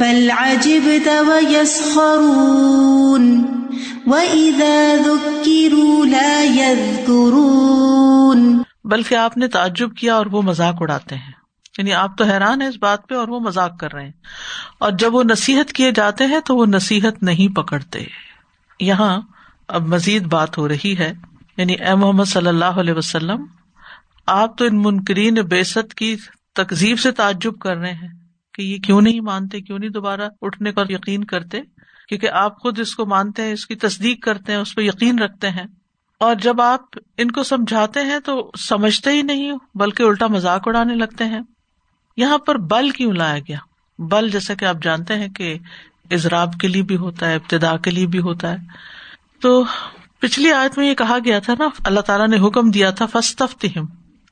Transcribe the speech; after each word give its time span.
بل 0.00 0.30
عجبت 0.30 1.08
ويسخرون 1.28 3.46
وإذا 4.06 5.04
ذكروا 5.04 6.04
لا 6.04 6.42
يذكرون 6.42 8.62
بلکہ 8.84 9.14
آپ 9.14 9.36
نے 9.36 9.48
تعجب 9.48 9.94
کیا 9.94 10.14
اور 10.14 10.26
وہ 10.26 10.42
مذاق 10.42 10.74
اڑاتے 10.80 11.16
ہیں۔ 11.16 11.32
یعنی 11.78 11.92
آپ 11.92 12.18
تو 12.18 12.24
حیران 12.24 12.62
ہیں 12.62 12.68
اس 12.68 12.74
بات 12.80 13.08
پہ 13.08 13.14
اور 13.14 13.28
وہ 13.28 13.40
مذاق 13.40 13.78
کر 13.78 13.92
رہے 13.92 14.04
ہیں۔ 14.04 14.12
اور 14.78 14.92
جب 14.92 15.14
وہ 15.14 15.22
نصیحت 15.22 15.72
کیے 15.72 15.92
جاتے 15.92 16.26
ہیں 16.26 16.40
تو 16.40 16.56
وہ 16.56 16.66
نصیحت 16.66 17.22
نہیں 17.22 17.56
پکڑتے۔ 17.56 18.04
یہاں 18.80 19.20
اب 19.68 19.86
مزید 19.86 20.22
بات 20.22 20.58
ہو 20.58 20.68
رہی 20.68 20.94
ہے۔ 20.98 21.12
یعنی 21.56 21.72
اے 21.72 21.94
محمد 21.94 22.24
صلی 22.24 22.46
اللہ 22.46 22.64
علیہ 22.64 22.94
وسلم، 22.94 23.44
آپ 24.26 24.58
تو 24.58 24.64
ان 24.64 24.82
منکرین 24.82 25.34
بےست 25.34 25.94
کی 25.94 26.16
تقزیب 26.54 26.98
سے 26.98 27.10
تعجب 27.10 27.58
کر 27.58 27.76
رہے 27.76 27.92
ہیں۔ 27.92 28.19
کہ 28.60 28.66
یہ 28.66 28.78
کیوں 28.78 29.00
نہیں 29.00 29.20
مانتے، 29.20 29.60
کیوں 29.60 29.78
نہیں 29.78 29.90
دوبارہ 29.90 30.28
اٹھنے 30.42 30.72
کا 30.72 30.82
یقین 30.88 31.24
کرتے؟ 31.24 31.60
کیونکہ 32.08 32.30
آپ 32.30 32.60
خود 32.60 32.78
اس 32.78 32.94
کو 32.94 33.06
مانتے 33.06 33.42
ہیں، 33.42 33.52
اس 33.52 33.66
کی 33.66 33.74
تصدیق 33.74 34.22
کرتے 34.22 34.52
ہیں، 34.52 34.58
اس 34.58 34.74
پہ 34.74 34.82
یقین 34.82 35.18
رکھتے 35.18 35.50
ہیں۔ 35.50 35.64
اور 36.20 36.34
جب 36.34 36.60
آپ 36.60 36.80
ان 37.18 37.30
کو 37.30 37.42
سمجھاتے 37.42 38.00
ہیں 38.00 38.18
تو 38.18 38.50
سمجھتے 38.58 39.10
ہی 39.10 39.22
نہیں، 39.22 39.52
بلکہ 39.74 40.02
الٹا 40.02 40.26
مذاق 40.26 40.68
اڑانے 40.68 40.94
لگتے 40.94 41.24
ہیں۔ 41.24 41.40
یہاں 42.16 42.38
پر 42.38 42.54
بل 42.54 42.90
کیوں 42.90 43.12
لایا 43.12 43.38
گیا؟ 43.38 43.58
بل 43.98 44.28
جیسا 44.28 44.54
کہ 44.54 44.64
آپ 44.64 44.76
جانتے 44.82 45.14
ہیں 45.14 45.28
کہ 45.28 45.58
اضراب 46.10 46.54
کے 46.60 46.68
لیے 46.68 46.82
بھی 46.82 46.96
ہوتا 46.96 47.30
ہے، 47.30 47.34
ابتدا 47.34 47.76
کے 47.76 47.90
لیے 47.90 48.06
بھی 48.06 48.18
ہوتا 48.18 48.52
ہے۔ 48.52 48.56
تو 49.40 49.64
پچھلی 50.20 50.52
آیت 50.52 50.78
میں 50.78 50.90
یہ 50.90 50.94
کہا 50.94 51.18
گیا 51.24 51.38
تھا 51.38 51.54
نا، 51.58 51.68
اللہ 51.84 52.00
تعالیٰ 52.00 52.28
نے 52.28 52.48
حکم 52.48 52.70
دیا 52.70 52.90
تھا 52.90 53.06
فستفتہم 53.06 53.84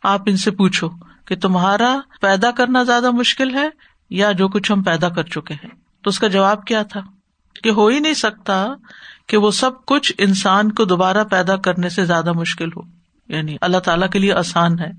آپ 0.02 0.20
ان 0.26 0.36
سے 0.36 0.50
پوچھو 0.50 0.88
کہ 1.24 1.36
تمہارا 1.36 2.00
پیدا 2.20 2.50
کرنا 2.50 2.82
زیادہ 2.82 3.10
مشکل 3.10 3.54
ہے 3.54 3.68
یا 4.10 4.32
جو 4.32 4.48
کچھ 4.48 4.72
ہم 4.72 4.82
پیدا 4.82 5.08
کر 5.08 5.22
چکے 5.22 5.54
ہیں۔ 5.54 5.70
تو 6.02 6.08
اس 6.08 6.18
کا 6.18 6.28
جواب 6.28 6.64
کیا 6.64 6.82
تھا؟ 6.82 7.00
کہ 7.62 7.70
ہو 7.70 7.86
ہی 7.86 7.98
نہیں 7.98 8.14
سکتا 8.14 8.66
کہ 9.26 9.36
وہ 9.36 9.50
سب 9.50 9.70
کچھ 9.86 10.12
انسان 10.18 10.72
کو 10.72 10.84
دوبارہ 10.84 11.24
پیدا 11.24 11.56
کرنے 11.56 11.88
سے 11.88 12.04
زیادہ 12.04 12.32
مشکل 12.32 12.68
ہو۔ 12.68 12.80
یعنی 13.28 13.56
اللہ 13.60 13.78
تعالیٰ 13.78 14.10
کے 14.10 14.18
لیے 14.18 14.32
آسان 14.32 14.78
ہے۔ 14.78 14.90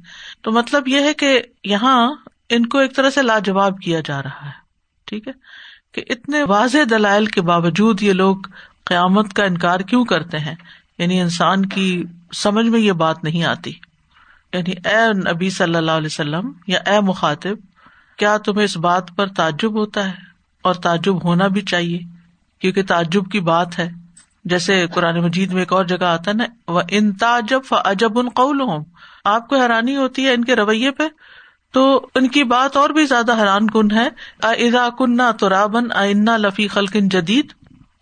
تو 0.42 0.52
مطلب 0.52 0.88
یہ 0.88 1.00
ہے 1.00 1.14
کہ 1.14 1.42
یہاں 1.64 2.16
ان 2.50 2.66
کو 2.66 2.78
ایک 2.78 2.95
طرح 2.95 3.09
سے 3.09 3.22
لاجواب 3.22 3.80
کیا 3.80 4.00
جا 4.06 4.23
رہا 4.23 4.45
ہے۔ 4.45 4.52
ٹھیک 5.06 5.28
ہے؟ 5.28 5.34
کہ 5.91 6.03
اتنے 6.09 6.44
واضح 6.44 6.78
دلائل 6.89 7.25
کے 7.25 7.41
باوجود 7.41 8.02
یہ 8.02 8.14
لوگ 8.14 8.36
قیامت 8.86 9.34
کا 9.34 9.44
انکار 9.44 9.80
کیوں 9.80 10.06
کرتے 10.06 10.39
ہیں؟ 10.39 10.56
یعنی 10.97 11.22
انسان 11.22 11.66
کی 11.66 12.03
سمجھ 12.34 12.67
میں 12.67 12.80
یہ 12.80 12.91
بات 12.91 13.23
نہیں 13.23 13.44
آتی۔ 13.44 13.72
یعنی 14.53 14.88
اے 14.89 15.31
نبی 15.34 15.50
صلی 15.50 15.75
اللہ 15.75 15.91
علیہ 15.91 16.06
وسلم 16.06 16.52
یا 16.67 16.80
اے 16.86 17.00
مخاطب 17.00 17.56
کیا 18.20 18.38
تمہیں 18.38 18.66
اس 18.66 18.78
بات 18.78 19.16
پر 19.16 19.28
تعجب 19.28 19.73
ہوتا 19.73 20.08
ہے 20.08 20.14
اور 20.62 20.73
تعجب 20.73 21.23
ہونا 21.23 21.48
بھی 21.48 21.62
چاہیے؟ 21.62 22.00
کیونکہ 22.59 22.84
تعجب 22.84 23.31
کی 23.31 23.39
بات 23.39 23.80
ہے۔ 23.80 23.89
جیسے 24.45 24.86
قرآن 24.94 25.20
مجید 25.20 25.52
میں 25.52 25.62
ایک 25.62 25.73
اور 25.73 25.86
جگہ 25.86 26.06
آتا 26.06 26.31
نا 26.34 26.44
وہ 26.67 26.81
ان 26.90 27.14
تعجب 27.14 27.62
عجب 27.72 28.20
ان 28.20 28.30
قول 28.30 28.62
آپ 29.25 29.47
کو 29.47 29.56
حیرانی 29.56 29.95
ہوتی 29.95 30.25
ہے 30.25 30.34
ان 30.34 30.45
کے 30.45 30.56
رویے 30.56 30.92
پہ؟ 30.92 31.03
تو 31.72 32.08
ان 32.16 32.28
کی 32.28 32.44
بات 32.44 32.78
اور 32.78 32.90
بھی 32.90 33.06
زیادہ 33.06 33.40
حیران 33.40 33.70
کن 33.70 33.92
ہے۔ 33.92 34.09
ادا 34.44 34.90
کنہ 34.97 35.31
تو 35.40 35.50
رابن 35.50 35.92
آئنا 35.92 36.38
لفی 36.38 36.67
خلقن 36.67 37.09
جدید 37.09 37.53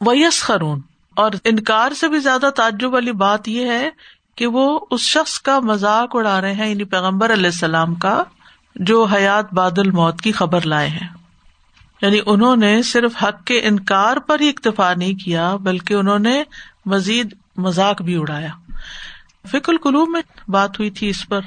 ویس 0.01 0.43
خرون 0.43 0.81
اور 1.15 1.31
انکار 1.43 1.91
سے 1.91 2.07
بھی 2.07 2.19
زیادہ 2.19 2.49
تعجب 2.55 2.93
والی 2.93 3.11
بات 3.11 3.47
یہ 3.47 3.71
ہے 3.71 3.89
کہ 4.35 4.47
وہ 4.47 4.79
اس 4.91 5.01
شخص 5.01 5.39
کا 5.39 5.59
مذاق 5.59 6.15
اڑا 6.15 6.41
رہے 6.41 6.53
ہیں 6.53 6.69
یعنی 6.69 6.83
پیغمبر 6.83 7.33
علیہ 7.33 7.45
السلام 7.45 7.95
کا۔ 7.95 8.23
جو 8.79 9.03
حیات 9.03 9.53
بادل 9.53 9.91
موت 9.91 10.21
کی 10.21 10.31
خبر 10.31 10.61
لائے 10.61 10.87
ہیں۔ 10.87 11.07
یعنی 12.01 12.19
انہوں 12.25 12.55
نے 12.55 12.81
صرف 12.81 13.23
حق 13.23 13.43
کے 13.45 13.59
انکار 13.63 14.17
پر 14.17 14.39
ہی 14.39 14.49
اکتفا 14.49 14.93
نہیں 14.93 15.13
کیا، 15.13 15.55
بلکہ 15.55 15.93
انہوں 15.93 16.19
نے 16.19 16.43
مزید 16.85 17.33
مذاق 17.57 18.01
بھی 18.01 18.15
اڑایا۔ 18.15 18.71
فکل 19.51 19.77
کلو 19.77 20.05
میں 20.05 20.21
بات 20.47 20.79
ہوئی 20.79 20.89
تھی 20.89 21.09
اس 21.09 21.27
پر۔ 21.27 21.41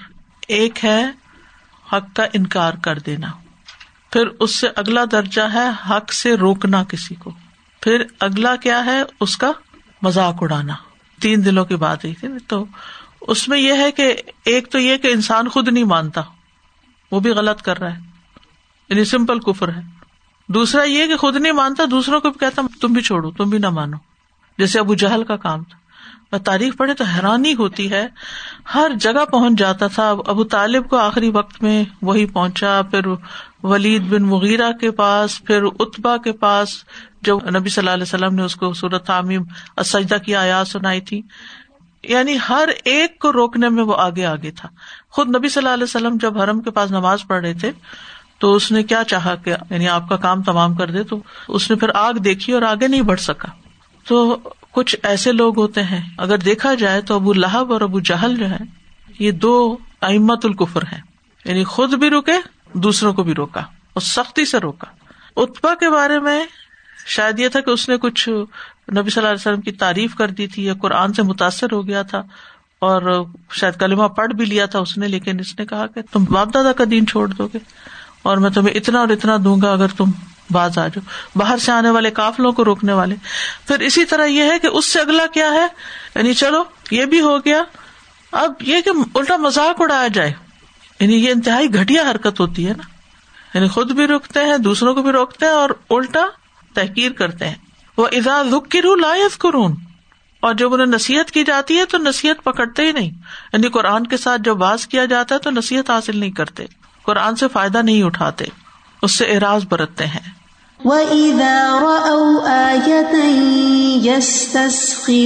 ایک 0.49 0.85
ہے 0.85 1.07
حق 1.93 2.17
کا 2.17 2.27
انکار 2.33 2.73
کر 2.83 2.99
دینا۔ 2.99 3.27
پھر 4.13 4.27
اس 4.27 4.57
سے 4.57 4.69
اگلا 4.77 5.01
درجہ 5.13 5.49
ہے 5.53 5.69
حق 5.91 6.13
سے 6.13 6.35
روکنا 6.35 6.85
کسی 6.85 7.15
کو۔ 7.15 7.31
پھر 7.81 8.05
اگلا 8.21 8.57
کیا 8.57 8.85
ہے؟ 8.85 9.03
اس 9.21 9.37
کا 9.37 9.53
مذاق 10.03 10.35
اڑانا۔ 10.41 10.75
تین 11.21 11.45
دنوں 11.45 11.65
کی 11.65 11.77
بات 11.77 12.05
ہوئی 12.05 12.15
تھی 12.15 12.29
تو 12.47 12.65
اس 13.21 13.49
میں 13.49 13.59
یہ 13.59 13.73
ہے 13.73 13.93
کہ 13.93 14.15
ایک 14.45 14.71
تو 14.71 14.79
یہ 14.79 14.97
کہ 14.97 15.09
انسان 15.09 15.49
خود 15.49 15.69
نہیں 15.69 15.85
مانتا۔ 15.85 16.21
وہ 17.13 17.21
بھی 17.21 17.31
غلط 17.31 17.63
کر 17.63 17.79
رہا 17.79 17.95
ہے۔ 17.95 18.01
یعنی 18.89 19.05
سمپل 19.05 19.39
کفر 19.39 19.69
ہے۔ 19.69 19.81
دوسرا 20.49 20.83
یہ 20.83 21.07
کہ 21.07 21.17
خود 21.17 21.37
نہیں 21.37 21.53
مانتا، 21.53 21.85
دوسروں 21.91 22.21
کو 22.21 22.31
بھی 22.31 22.39
کہتا 22.39 22.63
تم 22.81 22.93
بھی 22.93 23.03
چھوڑو، 23.03 23.31
تم 23.31 23.51
بھی 23.51 23.59
نہ 23.59 23.71
مانو۔ 23.71 23.97
جیسے 24.59 24.79
ابو 24.79 24.95
جہل 24.95 25.25
کا 25.25 25.37
کام 25.37 25.65
تھا۔ 25.65 25.81
تاریخ 26.45 26.77
پڑھے 26.77 26.95
تو 26.95 27.05
حیرانی 27.05 27.55
ہوتی 27.55 27.91
ہے۔ 27.91 28.09
ہر 28.75 28.91
جگہ 29.01 29.25
پہنچ 29.25 29.59
جاتا 29.59 29.87
تھا۔ 29.87 30.11
ابو 30.11 30.45
طالب 30.45 30.89
کو 30.89 30.97
آخری 30.97 31.31
وقت 31.31 31.63
میں 31.63 31.85
وہی 32.03 32.27
پہنچا، 32.27 32.81
پھر 32.91 33.01
ولید 33.63 34.03
بن 34.03 34.23
مغیرہ 34.23 34.73
کے 34.73 34.91
پاس، 34.91 35.45
پھر 35.45 35.63
اتبا 35.63 36.17
کے 36.17 36.33
پاس 36.33 36.85
جو 37.23 37.39
نبی 37.55 37.69
صلی 37.69 37.83
اللہ 37.83 37.91
علیہ 37.91 38.03
وسلم 38.03 38.35
نے 38.35 38.43
اس 38.43 38.57
کو 38.57 38.73
صورت 38.73 39.07
تعمیم 39.07 39.43
اسجدہ 39.77 40.15
کی 40.15 40.35
آیات 40.35 40.69
سنائی 40.69 41.01
تھی۔ 41.01 41.23
یعنی 42.03 42.37
ہر 42.49 42.69
ایک 42.85 43.19
کو 43.19 43.33
روکنے 43.33 43.69
میں 43.69 43.83
وہ 43.83 43.97
آگے 43.97 44.25
آگے 44.27 44.51
تھا۔ 44.51 44.69
خود 45.11 45.37
نبی 45.37 45.49
صلی 45.49 45.61
اللہ 45.61 45.75
علیہ 45.75 45.85
وسلم 45.85 46.17
جب 46.21 46.39
حرم 46.39 46.61
کے 46.61 46.71
پاس 46.71 46.91
نماز 46.91 47.27
پڑھ 47.27 47.41
رہے 47.41 47.55
تھے، 47.55 47.73
تو 48.39 48.55
اس 48.55 48.73
نے 48.73 48.83
کیا 48.83 49.05
چاہا 49.05 49.35
کہ 49.35 49.55
یعنی 49.71 49.89
آپ 49.89 50.09
کا 50.09 50.17
کام 50.17 50.43
تمام 50.43 50.75
کر 50.75 50.91
دے، 50.91 51.03
تو 51.03 51.23
اس 51.49 51.71
نے 51.71 51.77
پھر 51.77 51.91
آگ 51.95 52.15
دیکھی 52.15 52.53
اور 52.53 52.63
آگے 52.63 52.89
نہیں 52.89 53.03
بڑھ 53.03 53.21
سکا۔ 53.21 53.49
تو 54.05 54.39
کچھ 54.71 54.97
ایسے 55.03 55.33
لوگ 55.33 55.59
ہوتے 55.59 55.83
ہیں، 55.83 56.01
اگر 56.19 56.39
دیکھا 56.39 56.75
جائے 56.75 57.03
تو 57.03 57.15
ابو 57.15 57.33
لہب 57.33 57.73
اور 57.73 57.81
ابو 57.81 58.01
جہل 58.01 58.37
جو 58.37 58.51
ہے 58.51 58.59
یہ 59.19 59.31
دو 59.31 59.77
امت 60.03 60.45
القفر 60.45 60.83
ہے 60.93 61.01
یعنی 61.45 61.65
خود 61.65 61.95
بھی 61.95 62.11
روکے، 62.11 62.33
دوسروں 62.73 63.13
کو 63.13 63.23
بھی 63.23 63.35
روکا، 63.35 63.61
اور 63.61 64.01
سختی 64.01 64.45
سے 64.45 64.59
روکا۔ 64.59 64.87
اتبا 65.37 65.75
کے 65.75 65.91
بارے 65.91 66.19
میں 66.19 66.47
شاید 67.07 67.39
یہ 67.39 67.49
تھا 67.49 67.61
کہ 67.61 67.71
اس 67.71 67.89
نے 67.89 67.97
کچھ 67.97 68.29
نبی 68.97 69.11
صلی 69.11 69.21
اللہ 69.21 69.29
علیہ 69.29 69.51
وسلم 69.51 69.61
کی 69.61 69.73
تعریف 69.73 70.15
کر 70.15 70.29
دی 70.29 70.47
تھی 70.47 70.65
یا 70.65 70.75
قرآن 70.75 71.13
سے 71.13 71.23
متاثر 71.23 71.73
ہو 71.73 71.87
گیا 71.87 72.03
تھا۔ 72.03 72.23
اور 72.79 73.25
شاید 73.53 73.75
کلمہ 73.81 74.09
پڑھ 74.09 74.33
بھی 74.33 74.45
لیا 74.45 74.67
تھا 74.67 74.79
اس 74.79 74.99
نے، 74.99 75.09
لیکن 75.09 75.41
اس 75.41 75.59
نے 75.59 75.67
کہا 75.67 75.87
کہ 75.87 76.01
تم 76.13 76.25
باپ 76.25 76.55
دادا 76.55 76.73
کا 76.73 76.85
دین 76.91 77.07
چھوڑ 77.07 77.29
دو 77.29 77.49
گے۔ 77.55 77.59
اور 78.23 78.37
میں 78.37 78.51
تمہیں 78.51 78.77
اتنا 78.77 78.99
اور 79.01 79.09
اتنا 79.09 79.37
دوں 79.45 79.61
گا 79.63 79.73
اگر 79.73 79.89
تم 79.89 80.05
باز 80.51 80.79
آ 80.79 80.87
جاؤ۔ 80.87 81.39
باہر 81.39 81.59
سے 81.59 81.73
آنے 81.73 81.91
والے 81.91 82.11
کافلوں 82.11 82.53
کو 82.53 82.65
روکنے 82.65 82.93
والے۔ 82.93 83.15
پھر 83.67 83.81
اسی 83.81 84.05
طرح 84.05 84.25
یہ 84.25 84.43
ہے 84.43 84.59
کہ 84.59 84.67
اس 84.67 84.93
سے 84.93 85.01
اگلا 85.01 85.27
کیا 85.27 85.51
ہے؟ 85.53 85.67
یعنی 86.15 86.35
چلو، 86.35 86.65
یہ 86.91 87.05
بھی 87.05 87.21
ہو 87.21 87.39
گیا۔ 87.39 87.63
اب 88.33 88.53
یہ 88.61 88.81
کہ 88.81 88.91
الٹا 89.15 89.37
مذاق 89.37 89.81
اڑایا 89.81 90.09
جائے۔ 90.09 90.33
یعنی 91.01 91.15
یہ 91.15 91.31
انتہائی 91.31 91.75
گٹیا 91.75 92.11
حرکت 92.11 92.41
ہوتی 92.41 92.69
ہے 92.69 92.73
نا۔ 92.77 92.83
یعنی 93.55 93.69
خود 93.69 93.93
بھی 93.93 94.07
روکتے 94.07 94.41
ہیں، 94.45 94.59
دوسروں 94.59 94.95
کو 94.95 95.03
بھی 95.03 95.11
روکتے 95.11 95.47
ہیں 95.47 95.53
اور 95.53 95.71
الٹا 95.91 96.27
تحقیر 96.75 97.13
کرتے 97.13 97.49
ہیں۔ 97.49 97.55
وہ 98.01 98.09
ادا 98.13 98.43
ذکر 98.43 98.97
لائف 98.97 99.39
قرون 99.39 99.75
اور 100.41 100.55
جب 100.55 100.75
انہیں 100.75 100.87
نصیحت 100.87 101.31
کی 101.31 101.45
جاتی 101.45 101.79
ہے 101.79 101.85
تو 101.85 101.99
نصیحت 101.99 102.45
پکڑتے 102.45 102.87
ہی 102.87 102.93
نہیں۔ 102.93 103.11
یعنی 103.53 103.69
قرآن 103.69 104.07
کے 104.07 104.17
ساتھ 104.17 104.43
جب 104.43 104.55
باز 104.55 104.87
کیا 104.87 105.05
جاتا 105.05 105.35
ہے 105.35 105.41
تو 105.41 105.51
نصیحت 105.51 105.91
حاصل 105.91 106.19
نہیں 106.19 106.31
کرتے۔ 106.31 106.65
قرآن 107.03 107.37
سے 107.37 107.49
فائدہ 107.49 107.79
نہیں 107.79 108.03
اٹھاتے۔ 108.03 108.45
اس 109.03 109.19
سے 109.19 109.25
اعراض 109.25 109.65
برتتے 109.69 110.07
ہیں۔ 110.07 110.31
وَإِذَا 110.85 111.79
رَأَوْا 111.81 112.51
آيَةً 112.51 113.43
يَسْتَسْخِرُونَ۔ 114.05 115.17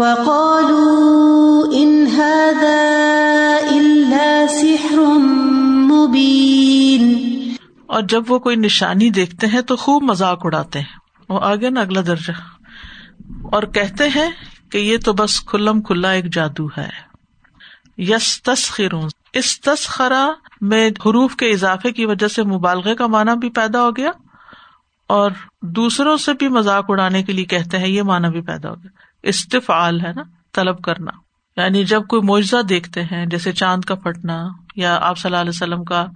وَقَالُوا 0.00 1.70
إِنْ 1.70 2.08
هَذَا 2.10 2.80
إِلَّا 3.70 4.46
سِحْرٌ 4.60 5.06
مُبِينٌ۔ 5.90 6.73
اور 7.94 8.02
جب 8.02 8.22
وہ 8.28 8.38
کوئی 8.38 8.56
نشانی 8.56 9.10
دیکھتے 9.10 9.46
ہیں 9.46 9.60
تو 9.60 9.76
خوب 9.76 10.02
مذاق 10.02 10.38
اڑاتے 10.44 10.78
ہیں۔ 10.78 10.98
وہ 11.28 11.40
آگے 11.42 11.70
نا 11.70 11.80
اگلا 11.80 12.00
درجہ۔ 12.06 12.32
اور 13.52 13.62
کہتے 13.62 14.08
ہیں 14.08 14.30
کہ 14.70 14.78
یہ 14.78 14.98
تو 15.04 15.12
بس 15.12 15.40
کھلم 15.40 15.82
کھلا 15.82 16.10
ایک 16.10 16.34
جادو 16.34 16.66
ہے۔ 16.66 16.88
یس 17.98 18.42
تسخرون 18.42 19.08
اس 19.32 19.60
تسخرا 19.60 20.30
میں 20.60 20.88
حروف 20.88 21.36
کے 21.36 21.50
اضافے 21.50 21.92
کی 21.92 22.06
وجہ 22.06 22.28
سے 22.28 22.42
مبالغے 22.42 22.94
کا 22.94 23.06
معنی 23.06 23.38
بھی 23.38 23.50
پیدا 23.50 23.82
ہو 23.82 23.96
گیا 23.96 24.10
اور 25.06 25.30
دوسروں 25.62 26.16
سے 26.16 26.32
بھی 26.32 26.48
مذاق 26.48 26.84
اڑانے 26.88 27.22
کے 27.22 27.32
لیے 27.32 27.44
کہتے 27.44 27.78
ہیں 27.78 27.88
یہ 27.88 28.02
معنی 28.02 28.28
بھی 28.28 28.40
پیدا 28.40 28.70
ہو 28.70 28.74
گیا۔ 28.74 28.90
استفعال 29.22 30.00
ہے 30.00 30.12
نا، 30.12 30.22
طلب 30.52 30.82
کرنا۔ 30.82 31.12
یعنی 31.60 31.84
جب 31.84 32.02
کوئی 32.06 32.22
معجزہ 32.22 32.62
دیکھتے 32.62 33.02
ہیں، 33.02 33.26
جیسے 33.26 33.52
چاند 33.52 33.84
کا 33.84 33.94
پھٹنا 33.94 34.48
یا 34.76 34.98
آپ 35.02 35.18
صلی 35.18 35.28
اللہ 35.28 35.40
علیہ 35.40 35.52
وسلم 35.54 35.84
کا 35.84 36.06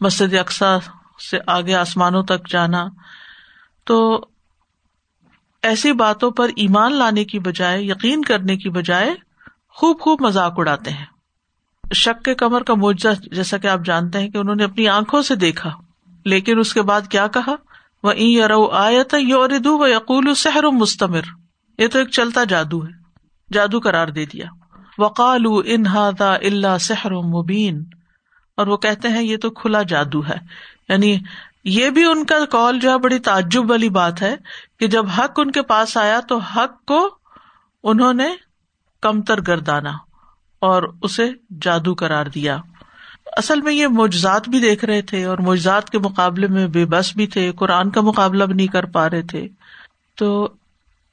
مسجد 0.00 0.34
اقسا 0.34 0.78
سے 1.30 1.38
آگے 1.46 1.74
آسمانوں 1.74 2.22
تک 2.22 2.48
جانا۔ 2.48 2.84
تو 3.84 4.24
ایسی 5.62 5.92
باتوں 5.92 6.30
پر 6.30 6.48
ایمان 6.56 6.92
لانے 6.92 7.24
کی 7.24 7.38
بجائے، 7.38 7.82
یقین 7.82 8.22
کرنے 8.22 8.56
کی 8.56 8.70
بجائے 8.70 9.14
خوب 9.68 10.00
خوب 10.00 10.20
مذاق 10.20 10.54
اڑاتے 10.56 10.90
ہیں۔ 10.90 11.06
شک 11.94 12.24
کے 12.24 12.34
کمر 12.34 12.62
کا 12.62 12.74
معجزہ 12.74 13.08
جیسا 13.32 13.56
کہ 13.56 13.66
آپ 13.66 13.80
جانتے 13.84 14.18
ہیں 14.18 14.28
کہ 14.28 14.38
انہوں 14.38 14.54
نے 14.54 14.64
اپنی 14.64 14.88
آنکھوں 14.88 15.22
سے 15.22 15.34
دیکھا، 15.34 15.70
لیکن 16.24 16.58
اس 16.58 16.74
کے 16.74 16.82
بعد 16.82 17.00
کیا 17.10 17.26
کہا؟ 17.26 17.54
وہ 18.02 18.20
یو 18.20 18.66
آیت 18.66 19.14
یوردو 19.18 19.78
و 19.78 19.86
یقول 19.86 20.34
سحر 20.34 20.62
مستمر۔ 20.62 21.20
یہ 21.78 21.88
تو 21.88 21.98
ایک 21.98 22.10
چلتا 22.10 22.44
جادو 22.44 22.84
ہے، 22.84 22.90
جادو 23.52 23.80
قرار 23.80 24.08
دے 24.08 24.24
دیا۔ 24.24 24.46
وقال 24.98 25.44
انہدا 25.66 26.34
اللہ 26.34 26.78
سحر 26.80 27.10
مبین 27.10 27.84
اور 28.56 28.66
وہ 28.66 28.76
کہتے 28.76 29.08
ہیں، 29.08 29.22
یہ 29.22 29.36
تو 29.36 29.50
کھلا 29.50 29.82
جادو 29.82 30.26
ہے۔ 30.26 30.36
یعنی 30.88 31.18
یہ 31.64 31.90
بھی 31.90 32.04
ان 32.04 32.24
کا 32.24 32.44
کال 32.44 32.78
جو 32.78 32.90
ہے 32.90 32.98
بڑی 32.98 33.18
تعجب 33.18 33.70
والی 33.70 33.88
بات 33.88 34.22
ہے 34.22 34.36
کہ 34.80 34.86
جب 34.86 35.06
حق 35.18 35.40
ان 35.40 35.50
کے 35.50 35.62
پاس 35.62 35.96
آیا 35.96 36.20
تو 36.20 36.38
حق 36.38 36.84
کو 36.84 37.10
انہوں 37.84 38.14
نے 38.14 38.28
کمتر 39.00 39.40
گردانا 39.46 39.90
اور 40.58 40.82
اسے 41.02 41.30
جادو 41.62 41.94
قرار 41.94 42.26
دیا۔ 42.26 42.58
اصل 43.26 43.60
میں 43.60 43.72
یہ 43.72 43.86
معجزات 43.86 44.48
بھی 44.48 44.60
دیکھ 44.60 44.84
رہے 44.84 45.02
تھے 45.02 45.24
اور 45.24 45.38
معجزات 45.38 45.90
کے 45.90 45.98
مقابلے 45.98 46.46
میں 46.46 46.66
بے 46.66 46.84
بس 46.84 47.16
بھی 47.16 47.26
تھے، 47.26 47.52
قرآن 47.52 47.90
کا 47.90 48.00
مقابلہ 48.00 48.44
بھی 48.44 48.54
نہیں 48.54 48.66
کر 48.66 48.84
پا 48.84 49.10
رہے 49.10 49.22
تھے۔ 49.22 49.48
تو 50.14 50.48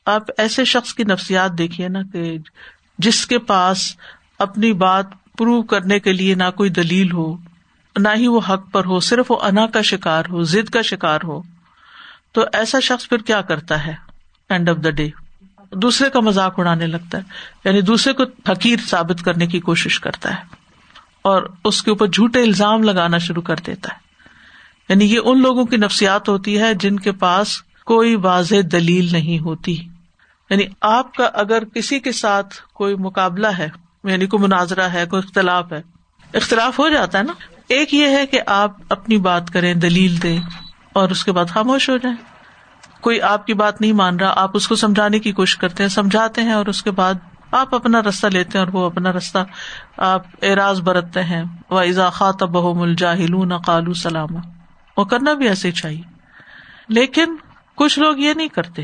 آپ 0.06 0.22
ایسے 0.38 0.66
شخص 0.66 0.94
کی 0.94 1.04
نفسیات 1.04 1.58
دیکھیے 1.58 1.88
نا 1.88 2.00
کہ 2.14 2.38
جس 2.98 3.28
کے 3.28 3.40
پاس 3.40 3.96
اپنی 4.40 4.74
بات 4.74 5.06
پروو 5.38 5.64
کرنے 5.64 6.00
کے 6.00 6.14
لیے 6.14 6.36
نہ 6.36 6.52
کوئی 6.56 6.70
دلیل 6.70 7.12
ہو۔ 7.12 7.38
نہ 7.98 8.10
ہی 8.16 8.28
وہ 8.28 8.40
حق 8.50 8.72
پر 8.72 8.86
ہو، 8.86 9.00
صرف 9.00 9.32
وہ 9.32 9.40
انا 9.42 9.68
کا 9.68 9.82
شکار 9.82 10.24
ہو، 10.30 10.44
ضد 10.44 10.70
کا 10.70 10.82
شکار 10.82 11.20
ہو۔ 11.24 11.42
تو 12.32 12.46
ایسا 12.54 12.80
شخص 12.80 13.10
پھر 13.10 13.18
کیا 13.18 13.42
کرتا 13.42 13.88
ہے؟ 13.88 13.94
اینڈ 14.50 14.70
آف 14.70 14.78
دا 14.84 14.90
ڈے 14.90 15.10
دوسرے 15.72 16.10
کا 16.10 16.20
مذاق 16.20 16.60
اڑانے 16.60 16.88
لگتا 16.88 17.18
ہے۔ 17.18 17.24
یعنی 17.66 17.82
دوسرے 17.82 18.14
کو 18.14 18.24
حقیر 18.52 18.80
ثابت 18.88 19.26
کرنے 19.26 19.48
کی 19.48 19.60
کوشش 19.60 20.00
کرتا 20.00 20.30
ہے۔ 20.30 20.44
اور 21.22 21.44
اس 21.64 21.84
کے 21.84 21.92
اوپر 21.92 22.08
جھوٹے 22.08 22.42
الزام 22.42 22.84
لگانا 22.84 23.18
شروع 23.18 23.42
کر 23.42 23.56
دیتا 23.56 23.90
ہے۔ 23.94 24.00
یعنی 24.90 25.06
یہ 25.06 25.20
ان 25.24 25.42
لوگوں 25.42 25.66
کی 25.66 25.78
نفسیات 25.78 26.30
ہوتی 26.30 26.60
ہے 26.60 26.74
جن 26.74 27.00
کے 27.00 27.12
پاس 27.12 27.62
کوئی 27.86 28.16
واضح 28.16 28.56
دلیل 28.72 29.10
نہیں 29.12 29.40
ہوتی۔ 29.40 29.78
یعنی 30.50 30.64
آپ 30.82 31.16
کا 31.16 31.26
اگر 31.26 31.64
کسی 31.66 32.00
کے 32.00 32.12
ساتھ 32.12 32.56
کوئی 32.74 32.96
مقابلہ 32.96 33.48
ہے 33.48 33.70
یعنی 34.04 34.26
کوئی 34.26 34.44
مناظرہ 34.44 34.84
ہے، 34.84 35.06
کوئی 35.06 35.22
اختلاف 35.26 35.74
ہے، 35.74 35.82
اختلاف 36.34 36.80
ہو 36.80 36.90
جاتا 36.90 37.18
ہے 37.18 37.24
نا۔ 37.24 37.34
ایک 37.70 37.94
یہ 37.94 38.08
ہے 38.08 38.26
کہ 38.26 38.42
آپ 38.48 38.72
اپنی 38.90 39.18
بات 39.18 39.50
کریں، 39.50 39.74
دلیل 39.74 40.24
دیں 40.24 40.40
اور 40.94 41.10
اس 41.10 41.26
کے 41.26 41.32
بعد 41.32 41.46
خاموش 41.46 41.90
ہو 41.90 41.98
جائیں۔ 41.98 42.18
کوئی 43.02 43.22
آپ 43.22 43.46
کی 43.46 43.54
بات 43.54 43.82
نہیں 43.82 43.94
مان 43.94 44.20
رہا، 44.20 44.34
آپ 44.36 44.52
اس 44.54 44.68
کو 44.68 44.76
سمجھانے 44.76 45.20
کی 45.20 45.32
کوشش 45.32 45.58
کرتے 45.58 45.84
ہیں، 45.84 45.90
سمجھاتے 45.90 46.42
ہیں 46.42 46.52
اور 46.52 46.66
اس 46.66 46.84
کے 46.84 46.92
بعد 46.92 47.14
آپ 47.52 47.76
اپنا 47.76 48.02
رستہ 48.02 48.28
لیتے 48.28 48.58
ہیں 48.58 48.66
اور 48.66 48.74
وہ 48.74 48.86
اپنا 48.86 49.12
رستہ 49.12 49.38
آپ 49.98 50.24
اعراض 50.42 50.82
برتتے 50.82 51.24
ہیں۔ 51.24 51.44
وہ 51.70 51.82
اضاخا 51.82 52.32
تب 52.32 52.78
مل 52.78 52.96
قالو 53.66 53.94
سلام 53.94 54.28
وہ 54.98 55.06
کرنا 55.06 55.34
بھی 55.34 55.48
ایسے 55.48 55.72
چاہیے۔ 55.72 56.02
لیکن 56.88 57.36
کچھ 57.76 58.00
لوگ 58.00 58.18
یہ 58.18 58.34
نہیں 58.34 58.48
کرتے۔ 58.48 58.84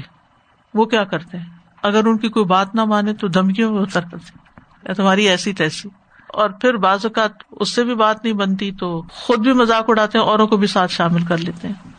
وہ 0.73 0.85
کیا 0.85 1.03
کرتے 1.03 1.37
ہیں؟ 1.37 1.45
اگر 1.81 2.05
ان 2.05 2.17
کی 2.17 2.29
کوئی 2.29 2.45
بات 2.45 2.75
نہ 2.75 2.85
مانے 2.85 3.13
تو 3.13 3.27
دھمکیوں 3.27 3.73
میں 3.73 3.81
اتر 3.81 4.01
کرتے 4.01 4.93
تمہاری 4.93 5.29
ایسی 5.29 5.53
تیسی۔ 5.53 5.89
اور 6.35 6.49
پھر 6.49 6.73
بعض 6.73 7.05
اوقات 7.05 7.31
اس 7.51 7.69
سے 7.69 7.83
بھی 7.83 7.95
بات 7.95 8.23
نہیں 8.23 8.33
بنتی 8.33 8.71
تو 8.71 9.03
خود 9.09 9.39
بھی 9.39 9.53
مذاق 9.53 9.85
اڑاتے 9.87 10.17
ہیں، 10.17 10.25
اوروں 10.25 10.47
کو 10.47 10.57
بھی 10.57 10.67
ساتھ 10.67 10.91
شامل 10.91 11.25
کر 11.25 11.37
لیتے 11.37 11.67
ہیں۔ 11.67 11.91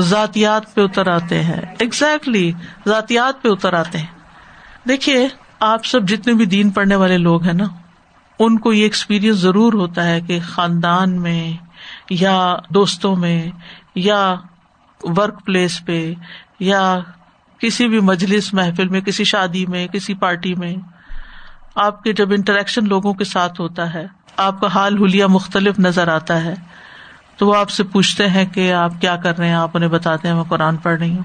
ذاتیات 0.00 0.74
پہ 0.74 0.80
اتر 0.80 1.06
آتے 1.06 1.42
ہیں۔ 1.42 1.60
ایگزیکٹلی 1.78 2.52
ذاتیات 2.88 3.42
پہ 3.42 3.48
اتر 3.48 3.72
آتے 3.72 3.98
ہیں۔ 3.98 4.06
دیکھیے، 4.88 5.28
آپ 5.60 5.84
سب 5.84 6.02
جتنے 6.02 6.34
بھی 6.34 6.46
دین 6.46 6.70
پڑھنے 6.70 6.96
والے 6.96 7.18
لوگ 7.18 7.42
ہیں 7.42 7.52
نا، 7.52 7.64
ان 8.38 8.58
کو 8.58 8.72
یہ 8.72 8.82
ایکسپیرئنس 8.82 9.36
ضرور 9.36 9.72
ہوتا 9.72 10.06
ہے 10.06 10.20
کہ 10.20 10.38
خاندان 10.44 11.22
میں 11.22 11.52
یا 12.10 12.56
دوستوں 12.74 13.16
میں 13.16 13.50
یا 13.94 14.34
ورک 15.02 15.44
پلیس 15.44 15.84
پہ 15.86 16.14
یا 16.60 16.98
کسی 17.58 17.88
بھی 17.88 18.00
مجلس 18.00 18.54
محفل 18.54 18.88
میں، 18.88 19.00
کسی 19.00 19.24
شادی 19.24 19.66
میں، 19.66 19.86
کسی 19.86 20.14
پارٹی 20.14 20.54
میں 20.54 20.74
آپ 21.76 22.02
کے 22.02 22.12
جب 22.12 22.32
انٹریکشن 22.32 22.88
لوگوں 22.88 23.14
کے 23.14 23.24
ساتھ 23.24 23.60
ہوتا 23.60 23.94
ہے، 23.94 24.06
آپ 24.36 24.60
کا 24.60 24.66
حال 24.66 25.02
حلیہ 25.02 25.26
مختلف 25.26 25.78
نظر 25.78 26.08
آتا 26.08 26.44
ہے، 26.44 26.54
تو 27.36 27.46
وہ 27.46 27.56
آپ 27.56 27.70
سے 27.70 27.84
پوچھتے 27.84 28.28
ہیں 28.28 28.44
کہ 28.46 28.72
آپ 28.72 28.92
کیا 29.00 29.16
کر 29.16 29.38
رہے 29.38 29.48
ہیں، 29.48 29.54
آپ 29.54 29.70
انہیں 29.74 29.90
بتاتے 29.90 30.28
ہیں، 30.28 30.34
میں 30.34 30.44
قرآن 30.44 30.76
پڑھ 30.76 30.98
رہی 30.98 31.16
ہوں۔ 31.16 31.24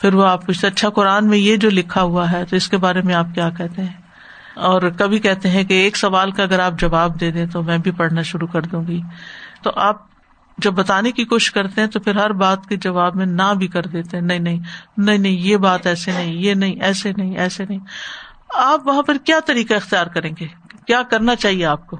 پھر 0.00 0.14
وہ 0.14 0.26
آپ 0.26 0.46
پوچھتے 0.46 0.66
اچھا 0.66 0.90
قرآن 0.90 1.28
میں 1.28 1.38
یہ 1.38 1.56
جو 1.56 1.70
لکھا 1.70 2.02
ہوا 2.02 2.32
ہے، 2.32 2.44
تو 2.44 2.56
اس 2.56 2.68
کے 2.68 2.76
بارے 2.76 3.02
میں 3.02 3.14
آپ 3.14 3.26
کیا 3.34 3.50
کہتے 3.50 3.82
ہیں؟ 3.82 3.92
اور 4.56 4.82
کبھی 4.98 5.18
کہتے 5.18 5.48
ہیں 5.48 5.64
کہ 5.64 5.74
ایک 5.74 5.96
سوال 5.96 6.30
کا 6.30 6.42
اگر 6.42 6.58
آپ 6.58 6.72
جواب 6.78 7.20
دے 7.20 7.30
دیں 7.30 7.46
تو 7.46 7.62
میں 7.62 7.78
بھی 7.78 7.90
پڑھنا 7.90 8.22
شروع 8.22 8.46
کر 8.46 8.62
دوں 8.62 8.86
گی۔ 8.86 9.00
تو 9.62 9.70
آپ 9.76 9.96
جب 10.58 10.70
بتانے 10.70 11.12
کی 11.12 11.24
کوشش 11.24 11.50
کرتے 11.50 11.80
ہیں 11.80 11.88
تو 11.88 12.00
پھر 12.00 12.16
ہر 12.16 12.32
بات 12.32 12.66
کے 12.66 12.76
جواب 12.76 13.16
میں 13.16 13.26
نہ 13.26 13.54
بھی 13.58 13.66
کر 13.66 13.82
دیتے 13.82 14.16
ہیں، 14.16 14.24
نہیں 14.24 14.38
نہیں 14.38 14.60
نہیں 14.96 15.18
نہیں، 15.18 15.32
یہ 15.32 15.56
بات 15.56 15.86
ایسے 15.86 16.12
نہیں، 16.12 16.34
یہ 16.34 16.54
نہیں، 16.54 16.82
ایسے 16.82 17.12
نہیں 17.16 17.38
ایسے 17.38 17.64
نہیں۔ 17.68 17.78
آپ 18.56 18.88
وہاں 18.88 19.02
پر 19.02 19.16
کیا 19.16 19.40
طریقہ 19.46 19.74
اختیار 19.74 20.06
کریں 20.06 20.32
گے؟ 20.40 20.46
کیا 20.86 21.02
کرنا 21.02 21.36
چاہیے 21.36 21.66
آپ 21.66 21.86
کو؟ 21.86 21.96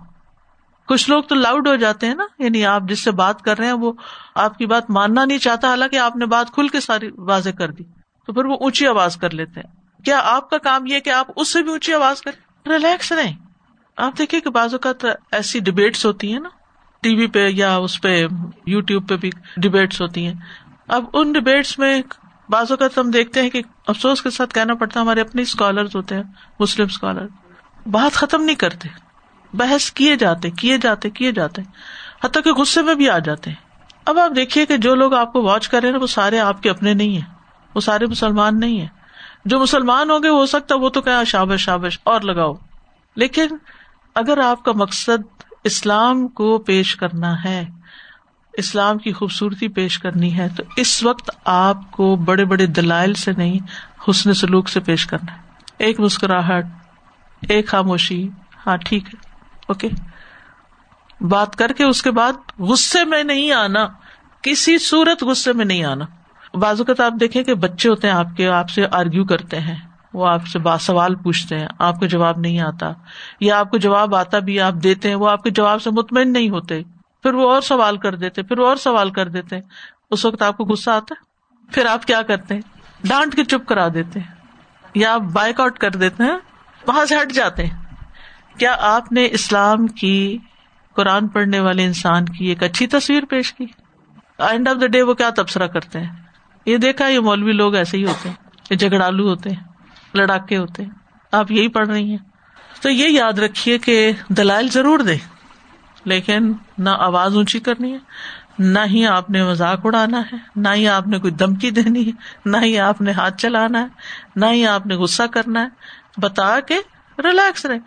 کچھ 0.86 1.10
لوگ 1.10 1.22
تو 1.22 1.34
لاؤڈ 1.34 1.68
ہو 1.68 1.76
جاتے 1.76 2.06
ہیں 2.06 2.14
نا 2.14 2.24
یعنی 2.38 2.66
آپ 2.66 2.82
جس 2.88 3.04
سے 3.04 3.10
بات 3.10 3.42
کر 3.42 3.58
رہے 3.58 3.66
ہیں، 3.66 3.72
وہ 3.72 3.92
آپ 4.34 4.58
کی 4.58 4.66
بات 4.66 4.90
ماننا 4.90 5.24
نہیں 5.24 5.38
چاہتا، 5.38 5.68
حالانکہ 5.68 5.96
آپ 5.96 6.16
نے 6.16 6.26
بات 6.26 6.50
کھل 6.54 6.68
کے 6.68 6.80
ساری 6.80 7.10
واضح 7.18 7.50
کر 7.50 7.70
دی۔ 7.70 7.84
تو 8.26 8.32
پھر 8.32 8.44
وہ 8.44 8.56
اونچی 8.60 8.86
آواز 8.86 9.16
کر 9.16 9.30
لیتے 9.30 9.60
ہیں۔ 9.60 10.02
کیا 10.04 10.20
آپ 10.24 10.50
کا 10.50 10.58
کام 10.58 10.86
یہ 10.86 11.00
کہ 11.00 11.10
آپ 11.10 11.26
اس 11.36 11.52
سے 11.52 11.62
بھی 11.62 11.70
اونچی 11.70 11.94
آواز 11.94 12.20
کریں؟ 12.20 12.68
ریلیکس 12.68 13.12
نہیں 13.12 13.36
آپ 13.96 14.18
دیکھیے 14.18 14.40
کہ 14.40 14.50
بعض 14.50 14.74
اوقات 14.74 15.04
ایسی 15.32 15.60
ڈبیٹس 15.60 16.06
ہوتی 16.06 16.32
ہیں 16.32 16.40
نا، 16.40 16.48
ٹی 17.02 17.14
وی 17.14 17.26
پہ 17.26 17.48
یا 17.48 17.76
اس 17.76 18.00
پہ 18.00 18.26
یو 18.66 18.80
ٹیوب 18.80 19.08
پہ 19.08 19.16
بھی 19.16 19.30
ڈبیٹس 19.56 20.00
ہوتی 20.00 20.26
ہیں۔ 20.26 20.34
اب 20.88 21.04
ان 21.12 21.32
ڈبیٹس 21.32 21.78
میں 21.78 22.02
بعض 22.48 22.70
اوقات 22.70 22.98
ہم 22.98 23.10
دیکھتے 23.10 23.42
ہیں 23.42 23.50
کہ 23.50 23.62
افسوس 23.86 24.22
کے 24.22 24.30
ساتھ 24.30 24.54
کہنا 24.54 24.74
پڑتا 24.74 25.00
ہے، 25.00 25.04
ہمارے 25.04 25.20
اپنے 25.20 25.42
اسکالر 25.42 25.84
ہوتے 25.94 26.14
ہیں 26.14 26.22
مسلم 26.60 26.86
اسکالر 26.90 27.26
بات 27.86 28.14
ختم 28.14 28.44
نہیں 28.44 28.56
کرتے، 28.56 28.88
بحث 29.54 29.92
کیے 29.92 30.16
جاتے 30.16 30.50
کیے 30.50 30.78
جاتے 30.78 31.10
کیے 31.10 31.32
جاتے۔ 31.32 31.62
حتیٰ 32.24 32.42
کہ 32.42 32.52
غصے 32.52 32.82
میں 32.82 32.94
بھی 32.94 33.10
آ 33.10 33.18
جاتے 33.18 33.50
ہیں۔ 33.50 33.66
اب 34.04 34.18
آپ 34.18 34.30
دیکھیے 34.36 34.66
کہ 34.66 34.76
جو 34.76 34.94
لوگ 34.94 35.14
آپ 35.14 35.32
کو 35.32 35.42
واچ 35.42 35.68
کر 35.68 35.80
رہے 35.82 35.90
ہیں، 35.90 35.96
وہ 35.96 36.06
سارے 36.06 36.40
آپ 36.40 36.62
کے 36.62 36.70
اپنے 36.70 36.94
نہیں 36.94 37.14
ہیں۔ 37.14 37.34
وہ 37.74 37.80
سارے 37.80 38.06
مسلمان 38.06 38.60
نہیں 38.60 38.80
ہے 38.80 38.86
جو 39.44 39.60
مسلمان 39.60 40.10
ہوں 40.10 40.18
گے، 40.22 40.28
ہو 40.28 40.46
سکتا 40.46 40.74
وہ 40.74 40.88
تو 40.88 41.00
کہ 41.00 41.24
شابش 41.24 41.60
شابش، 41.60 41.98
اور 42.04 42.20
لگاؤ۔ 42.20 42.54
لیکن 43.16 43.46
اگر 44.14 44.38
آپ 44.38 44.64
کا 44.64 44.72
مقصد 44.72 45.42
اسلام 45.64 46.28
کو 46.28 46.58
پیش 46.58 46.96
کرنا 46.96 47.44
ہے 47.44 47.64
اسلام 48.56 48.98
کی 48.98 49.12
خوبصورتی 49.12 49.68
پیش 49.68 49.98
کرنی 49.98 50.38
ہے، 50.38 50.48
تو 50.56 50.62
اس 50.76 51.02
وقت 51.02 51.30
آپ 51.44 51.90
کو 51.90 52.16
بڑے 52.16 52.44
بڑے 52.44 52.66
دلائل 52.66 53.14
سے 53.14 53.32
نہیں، 53.36 53.58
حسن 54.08 54.34
سلوک 54.34 54.68
سے 54.68 54.80
پیش 54.80 55.06
کرنا 55.06 55.32
ہے۔ 55.32 55.38
ایک 55.78 56.00
مسکراہٹ، 56.00 56.66
ایک 57.48 57.68
خاموشی 57.68 58.28
ہاں 58.66 58.76
ٹھیک 58.76 59.04
ہے، 59.06 59.18
اوکے۔ 59.68 59.88
بات 61.20 61.56
کر 61.56 61.72
کے 61.72 61.84
اس 61.84 62.02
کے 62.02 62.10
بعد 62.10 62.32
غصے 62.58 63.04
میں 63.04 63.24
نہیں 63.24 63.52
آنا، 63.52 63.86
کسی 64.42 64.78
صورت 64.78 65.22
غصے 65.22 65.52
میں 65.52 65.64
نہیں 65.64 65.84
آنا۔ 65.84 66.04
بازو 66.54 66.84
کا 66.84 66.94
تو 66.94 67.04
آپ 67.04 67.12
دیکھیں 67.20 67.44
کہ 67.44 67.54
بچے 67.54 67.88
ہوتے 67.88 68.08
ہیں، 68.08 68.14
آپ 68.14 68.36
کے، 68.36 68.48
آپ 68.48 68.70
سے 68.70 68.86
آرگیو 68.92 69.24
کرتے 69.24 69.60
ہیں، 69.60 69.76
وہ 70.12 70.26
آپ 70.26 70.46
سے 70.46 70.58
با 70.58 70.78
سوال 70.78 71.14
پوچھتے 71.14 71.58
ہیں، 71.58 71.66
آپ 71.78 72.00
کو 72.00 72.06
جواب 72.06 72.38
نہیں 72.38 72.60
آتا، 72.60 72.92
یا 73.40 73.58
آپ 73.58 73.70
کو 73.70 73.76
جواب 73.76 74.14
آتا 74.14 74.38
بھی، 74.38 74.60
آپ 74.60 74.72
دیتے 74.72 75.08
ہیں، 75.08 75.16
وہ 75.16 75.30
آپ 75.30 75.42
کے 75.42 75.50
جواب 75.50 75.82
سے 75.82 75.90
مطمئن 75.90 76.32
نہیں 76.32 76.50
ہوتے۔ 76.50 76.82
پھر 77.26 77.34
وہ 77.34 77.50
اور 77.50 77.60
سوال 77.60 77.96
کر 77.96 78.14
دیتے، 78.14 78.42
پھر 78.42 78.58
وہ 78.58 78.66
اور 78.66 78.76
سوال 78.76 79.10
کر 79.10 79.28
دیتے۔ 79.28 79.56
اس 80.10 80.24
وقت 80.24 80.42
آپ 80.42 80.56
کو 80.56 80.64
غصہ 80.64 80.90
آتا۔ 80.90 81.14
ہے 81.14 81.24
پھر 81.72 81.86
آپ 81.86 82.06
کیا 82.06 82.22
کرتے؟ 82.22 82.54
ہیں 82.54 82.62
ڈانٹ 83.04 83.36
کے 83.36 83.44
چپ 83.44 83.68
کرا 83.68 83.88
دیتے۔ 83.94 84.20
ہیں 84.20 84.34
یا 84.94 85.14
آپ 85.14 85.20
بائک 85.20 85.60
آؤٹ 85.60 85.78
کر 85.78 85.90
دیتے 85.90 86.22
ہیں، 86.22 86.36
وہاں 86.86 87.04
سے 87.04 87.14
ہٹ 87.14 87.32
جاتے۔ 87.32 87.66
ہیں 87.66 87.82
کیا 88.58 88.76
آپ 88.78 89.12
نے 89.12 89.28
اسلام 89.30 89.86
کی 89.86 90.38
قرآن 90.96 91.28
پڑھنے 91.28 91.60
والے 91.60 91.84
انسان 91.84 92.24
کی 92.24 92.46
ایک 92.46 92.62
اچھی 92.62 92.86
تصویر 92.86 93.24
پیش 93.24 93.54
کی؟ 93.54 93.66
اینڈ 94.38 94.68
آف 94.68 94.76
دا 94.80 94.86
ڈے 94.86 95.02
وہ 95.02 95.14
کیا 95.14 95.30
تبصرہ 95.36 95.66
کرتے 95.66 96.00
ہیں؟ 96.00 96.10
یہ 96.66 96.76
دیکھا، 96.76 97.08
یہ 97.08 97.20
مولوی 97.20 97.52
لوگ 97.52 97.74
ایسے 97.74 97.96
ہی 97.96 98.06
ہوتے 98.06 98.28
ہیں۔ 98.28 98.36
یہ 98.70 98.76
جھگڑالو 98.76 99.28
ہوتے 99.28 99.50
ہیں، 99.50 99.64
لڑاکے 100.14 100.56
ہوتے 100.56 100.82
ہیں۔ 100.82 100.90
آپ 101.32 101.50
یہی 101.50 101.68
پڑھ 101.68 101.88
رہی 101.88 102.10
ہیں۔ 102.10 102.18
تو 102.82 102.90
یہ 102.90 103.08
یاد 103.08 103.38
رکھیے 103.38 103.78
کہ 103.78 104.12
دلائل 104.28 104.68
ضرور 104.68 104.98
دے 104.98 105.35
لیکن 106.06 106.52
نہ 106.78 106.90
آواز 106.90 107.36
اونچی 107.36 107.58
کرنی 107.58 107.92
ہے، 107.92 107.98
نہ 108.58 108.78
ہی 108.86 109.06
آپ 109.06 109.30
نے 109.30 109.44
مذاق 109.44 109.80
اڑانا 109.84 110.20
ہے، 110.20 110.36
نہ 110.56 110.68
ہی 110.74 110.88
آپ 110.88 111.06
نے 111.06 111.18
کوئی 111.18 111.32
دمکی 111.32 111.70
دینی 111.70 112.06
ہے، 112.06 112.12
نہ 112.44 112.56
ہی 112.56 112.78
آپ 112.78 113.00
نے 113.00 113.12
ہاتھ 113.12 113.36
چلانا 113.38 113.80
ہے، 113.80 113.86
نہ 114.36 114.46
ہی 114.46 114.66
آپ 114.66 114.86
نے 114.86 114.94
غصہ 114.94 115.22
کرنا 115.22 115.62
ہے۔ 115.62 115.68
بتا 116.20 116.60
کے 116.60 116.78
ریلیکس 117.18 117.66
رہے۔ 117.66 117.78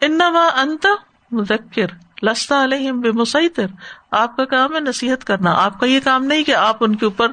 انما 0.00 0.48
انت 0.56 0.86
مذکر، 1.32 1.86
لستا 2.22 2.64
علیہم 2.64 3.00
بے 3.00 3.12
مسیطر 3.12 3.66
آپ 4.10 4.36
کا 4.36 4.44
کام 4.44 4.74
ہے 4.74 4.80
نصیحت 4.80 5.24
کرنا۔ 5.24 5.52
آپ 5.52 5.80
کا 5.80 5.86
یہ 5.86 6.00
کام 6.04 6.24
نہیں 6.24 6.44
کہ 6.44 6.54
آپ 6.54 6.76
ان 6.80 6.96
کے 6.96 7.04
اوپر 7.04 7.28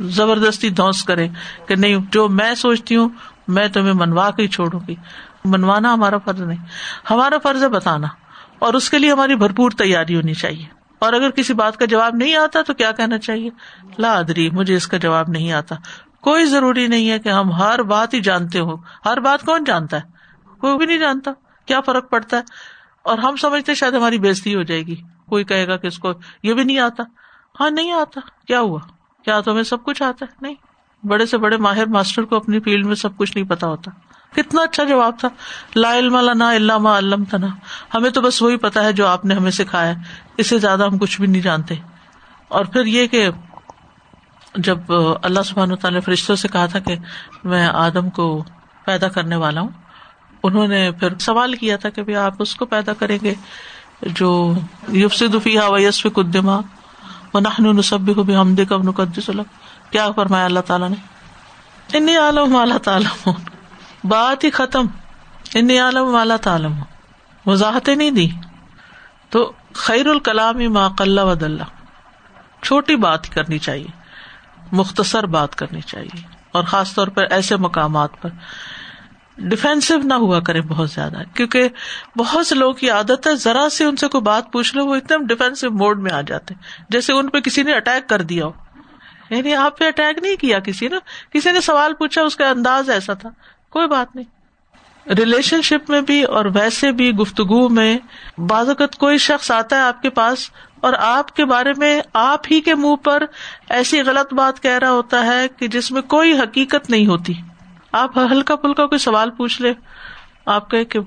زبردستی 0.00 0.68
دھوس 0.70 1.04
کرے 1.04 1.28
کہ 1.68 1.74
نہیں، 1.74 1.96
جو 2.12 2.28
میں 2.28 2.54
سوچتی 2.54 2.96
ہوں، 2.96 3.08
میں 3.48 3.68
تمہیں 3.68 3.92
منوا 3.92 4.30
کے 4.30 4.42
ہی 4.42 4.48
چھوڑوں 4.48 4.80
گی۔ 4.88 4.94
منوانا 5.44 5.94
ہمارا 5.94 6.18
فرض 6.18 6.40
نہیں۔ 6.40 6.64
ہمارا 7.10 7.36
فرض 7.42 7.62
ہے 7.62 7.68
بتانا۔ 7.68 8.06
اور 8.58 8.74
اس 8.74 8.90
کے 8.90 8.98
لیے 8.98 9.12
ہماری 9.12 9.36
بھرپور 9.36 9.70
تیاری 9.70 10.16
ہونی 10.16 10.34
چاہیے۔ 10.34 10.64
اور 10.98 11.12
اگر 11.12 11.30
کسی 11.30 11.54
بات 11.54 11.76
کا 11.76 11.84
جواب 11.84 12.14
نہیں 12.14 12.34
آتا 12.34 12.62
تو 12.62 12.74
کیا 12.74 12.92
کہنا 12.92 13.18
چاہیے؟ 13.18 13.50
لا 13.98 14.18
ادری، 14.18 14.50
مجھے 14.50 14.76
اس 14.76 14.86
کا 14.86 14.96
جواب 14.96 15.28
نہیں 15.28 15.52
آتا۔ 15.52 15.74
کوئی 16.20 16.44
ضروری 16.44 16.86
نہیں 16.86 17.10
ہے 17.10 17.18
کہ 17.18 17.28
ہم 17.28 17.52
ہر 17.52 17.82
بات 17.82 18.14
ہی 18.14 18.20
جانتے 18.20 18.60
ہو 18.60 18.74
ہر 19.06 19.20
بات 19.20 19.42
کون 19.42 19.64
جانتا 19.64 19.96
ہے؟ 19.96 20.02
کوئی 20.60 20.76
بھی 20.76 20.86
نہیں 20.86 20.98
جانتا۔ 20.98 21.30
کیا 21.66 21.80
فرق 21.80 22.10
پڑتا 22.10 22.36
ہے؟ 22.36 22.42
اور 23.02 23.18
ہم 23.18 23.36
سمجھتے 23.36 23.74
شاید 23.74 23.94
ہماری 23.94 24.18
بےزتی 24.18 24.54
ہو 24.54 24.62
جائے 24.62 24.82
گی۔ 24.82 24.96
کوئی 25.28 25.44
کہے 25.44 25.66
گا 25.66 25.76
کہ 25.76 25.86
اس 25.86 25.98
کو 25.98 26.12
یہ 26.42 26.54
بھی 26.54 26.64
نہیں 26.64 26.78
آتا۔ 26.78 27.02
ہاں 27.60 27.70
نہیں 27.70 27.92
آتا۔ 27.92 28.20
کیا 28.46 28.60
ہوا؟ 28.60 28.78
کیا 29.24 29.40
تمہیں 29.40 29.62
سب 29.62 29.84
کچھ 29.84 30.02
آتا 30.02 30.26
ہے؟ 30.30 30.36
نہیں۔ 30.40 30.54
بڑے 31.06 31.26
سے 31.26 31.38
بڑے 31.38 31.56
ماہر 31.56 31.86
ماسٹر 31.86 32.22
کو 32.22 32.36
اپنی 32.36 32.60
فیلڈ 32.60 32.86
میں 32.86 32.94
سب 32.94 33.16
کچھ 33.16 33.36
نہیں 33.36 33.48
پتا 33.48 33.66
ہوتا۔ 33.66 33.90
کتنا 34.36 34.62
اچھا 34.62 34.84
جواب 34.84 35.18
تھا۔ 35.18 35.28
لا 35.76 35.98
علم 35.98 36.16
لنا 36.16 36.56
علامہ 36.56 36.88
علم 36.88 37.24
تنا 37.24 37.46
ہمیں 37.94 38.10
تو 38.10 38.20
بس 38.20 38.42
وہی 38.42 38.56
پتا 38.56 38.84
ہے 38.84 38.92
جو 38.92 39.06
آپ 39.06 39.24
نے 39.24 39.34
ہمیں 39.34 39.50
سکھایا 39.50 39.92
اس 40.36 40.46
سے 40.46 40.58
زیادہ 40.58 40.86
ہم 40.86 40.98
کچھ 40.98 41.20
بھی 41.20 41.28
نہیں 41.28 41.42
جانتے۔ 41.42 41.74
اور 42.48 42.64
پھر 42.64 42.86
یہ 42.86 43.06
کہ 43.06 43.28
جب 44.54 44.78
اللہ 45.22 45.42
سبحان 45.42 45.76
تعالی 45.76 46.00
فرشتوں 46.00 46.36
سے 46.36 46.48
کہا 46.48 46.66
تھا 46.66 46.78
کہ 46.78 46.96
میں 47.44 47.66
آدم 47.66 48.10
کو 48.10 48.44
پیدا 48.84 49.08
کرنے 49.08 49.36
والا 49.36 49.60
ہوں، 49.60 49.68
انہوں 50.42 50.66
نے 50.66 50.90
پھر 50.92 51.18
سوال 51.18 51.54
کیا 51.54 51.76
تھا 51.76 51.88
کہ 51.88 52.16
آپ 52.16 52.34
اس 52.38 52.54
کو 52.54 52.66
پیدا 52.66 52.92
کریں 52.92 53.18
گے؟ 53.22 53.34
جو 54.02 54.52
یوف 54.88 55.22
دفیہ 55.34 55.60
ویس 55.60 56.02
قدما 56.14 56.60
و 57.34 57.38
نہن 57.38 57.76
نصب 57.76 58.14
کو 58.14 58.22
بھی 58.22 58.36
ہم 58.36 58.54
دے 58.54 58.64
کب 58.64 58.82
نقدس 58.82 59.30
کیا 59.90 60.10
فرمایا 60.10 60.44
اللہ 60.44 60.60
تعالیٰ 60.60 60.88
نے؟ 60.88 60.96
انی 61.92 62.16
عالم 62.16 62.56
اللہ 62.56 62.78
تعالیٰ 62.78 63.32
بات 64.04 64.44
ہی 64.44 64.50
ختم۔ 64.50 64.86
انی 65.54 65.78
عالم 65.78 66.14
اللہ 66.14 66.36
تعالم 66.42 66.72
وضاحتیں 67.46 67.96
نہیں 67.96 68.10
دی۔ 68.10 68.28
تو 69.30 69.52
خیر 69.74 70.06
الکلام 70.06 70.58
ہی 70.58 70.68
ماقل 70.68 71.18
ود 71.18 71.42
اللہ 71.42 71.62
چھوٹی 72.62 72.96
بات 72.96 73.28
کرنی 73.28 73.58
چاہیے۔ 73.58 73.86
مختصر 74.72 75.26
بات 75.26 75.56
کرنی 75.56 75.80
چاہیے۔ 75.80 76.20
اور 76.52 76.64
خاص 76.64 76.94
طور 76.94 77.08
پر 77.08 77.24
ایسے 77.30 77.56
مقامات 77.56 78.10
پر۔ 78.20 78.30
ڈیفینسو 79.38 79.96
نہ 79.96 80.14
ہوا 80.14 80.40
کرے 80.40 80.60
بہت 80.60 80.90
زیادہ۔ 80.90 81.18
کیونکہ 81.34 81.68
بہت 82.18 82.46
سے 82.46 82.54
لوگوں 82.54 82.74
کی 82.74 82.90
عادت 82.90 83.26
ہے، 83.26 83.36
ذرا 83.36 83.68
سے 83.70 83.84
ان 83.84 83.96
سے 83.96 84.08
کوئی 84.08 84.22
بات 84.22 84.52
پوچھ 84.52 84.76
لو، 84.76 84.86
وہ 84.86 84.94
ایک 84.94 85.08
دم 85.08 85.26
ڈیفینسو 85.26 85.70
موڈ 85.70 86.02
میں 86.02 86.12
آ 86.12 86.20
جاتے 86.20 86.54
جیسے 86.88 87.12
ان 87.12 87.28
پہ 87.28 87.40
کسی 87.40 87.62
نے 87.62 87.72
اٹیک 87.72 88.08
کر 88.08 88.22
دیا 88.22 88.46
ہو۔ 88.46 88.52
یعنی 89.30 89.54
آپ 89.54 89.78
پہ 89.78 89.86
اٹیک 89.86 90.18
نہیں 90.18 90.36
کیا 90.36 90.58
کسی 90.58 90.88
نے۔ 90.88 90.96
کسی 91.30 91.52
نے 91.52 91.60
سوال 91.60 91.94
پوچھا، 91.94 92.22
اس 92.22 92.36
کا 92.36 92.48
انداز 92.48 92.90
ایسا 92.90 93.14
تھا۔ 93.14 93.28
کوئی 93.70 93.88
بات 93.88 94.16
نہیں۔ 94.16 94.36
ریلیشن 95.08 95.62
شپ 95.62 95.90
میں 95.90 96.00
بھی 96.00 96.22
اور 96.22 96.44
ویسے 96.44 96.92
بھی 96.92 97.10
گفتگو 97.10 97.68
میں 97.68 97.98
بعض 98.38 98.68
اوقات 98.68 98.96
کوئی 98.96 99.18
شخص 99.18 99.50
آتا 99.50 99.76
ہے 99.76 99.80
آپ 99.80 100.02
کے 100.02 100.10
پاس 100.10 100.50
اور 100.80 100.92
آپ 100.98 101.36
کے 101.36 101.44
بارے 101.44 101.72
میں 101.76 102.00
آپ 102.12 102.40
ہی 102.50 102.60
کے 102.60 102.74
منہ 102.74 102.96
پر 102.96 103.22
ایسی 103.68 104.00
غلط 104.00 104.34
بات 104.34 104.62
کہہ 104.62 104.78
رہا 104.78 104.90
ہوتا 104.90 105.26
ہے 105.26 105.48
کہ 105.48 105.68
جس 105.68 105.90
میں 105.90 106.02
کوئی 106.02 106.38
حقیقت 106.38 106.90
نہیں 106.90 107.06
ہوتی۔ 107.06 107.32
آپ 107.92 108.18
ہلکا 108.18 108.56
پھلکا 108.56 108.86
کوئی 108.86 108.98
سوال 108.98 109.30
پوچھ 109.30 109.62
لے، 109.62 109.72
آپ 110.46 110.70
کہ 110.70 110.98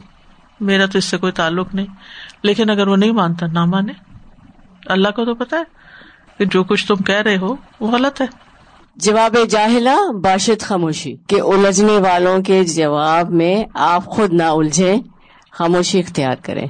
میرا 0.59 0.85
تو 0.85 0.97
اس 0.97 1.05
سے 1.05 1.17
کوئی 1.17 1.31
تعلق 1.31 1.75
نہیں، 1.75 1.85
لیکن 2.43 2.69
اگر 2.69 2.87
وہ 2.87 2.95
نہیں 2.95 3.11
مانتا، 3.11 3.45
نہ 3.45 3.65
مانے۔ 3.65 3.93
اللہ 4.85 5.07
کو 5.07 5.25
تو 5.25 5.35
پتا 5.35 5.57
ہے 5.57 5.63
کہ 6.37 6.45
جو 6.45 6.63
کچھ 6.63 6.87
تم 6.87 6.95
کہہ 6.95 7.15
رہے 7.15 7.37
ہو 7.37 7.55
وہ 7.79 7.91
غلط 7.91 8.21
ہے۔ 8.21 8.48
جواب 8.95 9.37
جاہلا 9.49 9.95
باشد 10.23 10.61
خاموشی 10.61 11.15
کے 11.27 11.41
الجھنے 11.41 11.97
والوں 11.97 12.41
کے 12.41 12.63
جواب 12.63 13.29
میں 13.29 13.63
آپ 13.73 14.05
خود 14.05 14.33
نہ 14.33 14.43
الجھے 14.43 14.95
خاموشی 15.51 15.99
اختیار 15.99 16.35
کریں۔ 16.41 16.67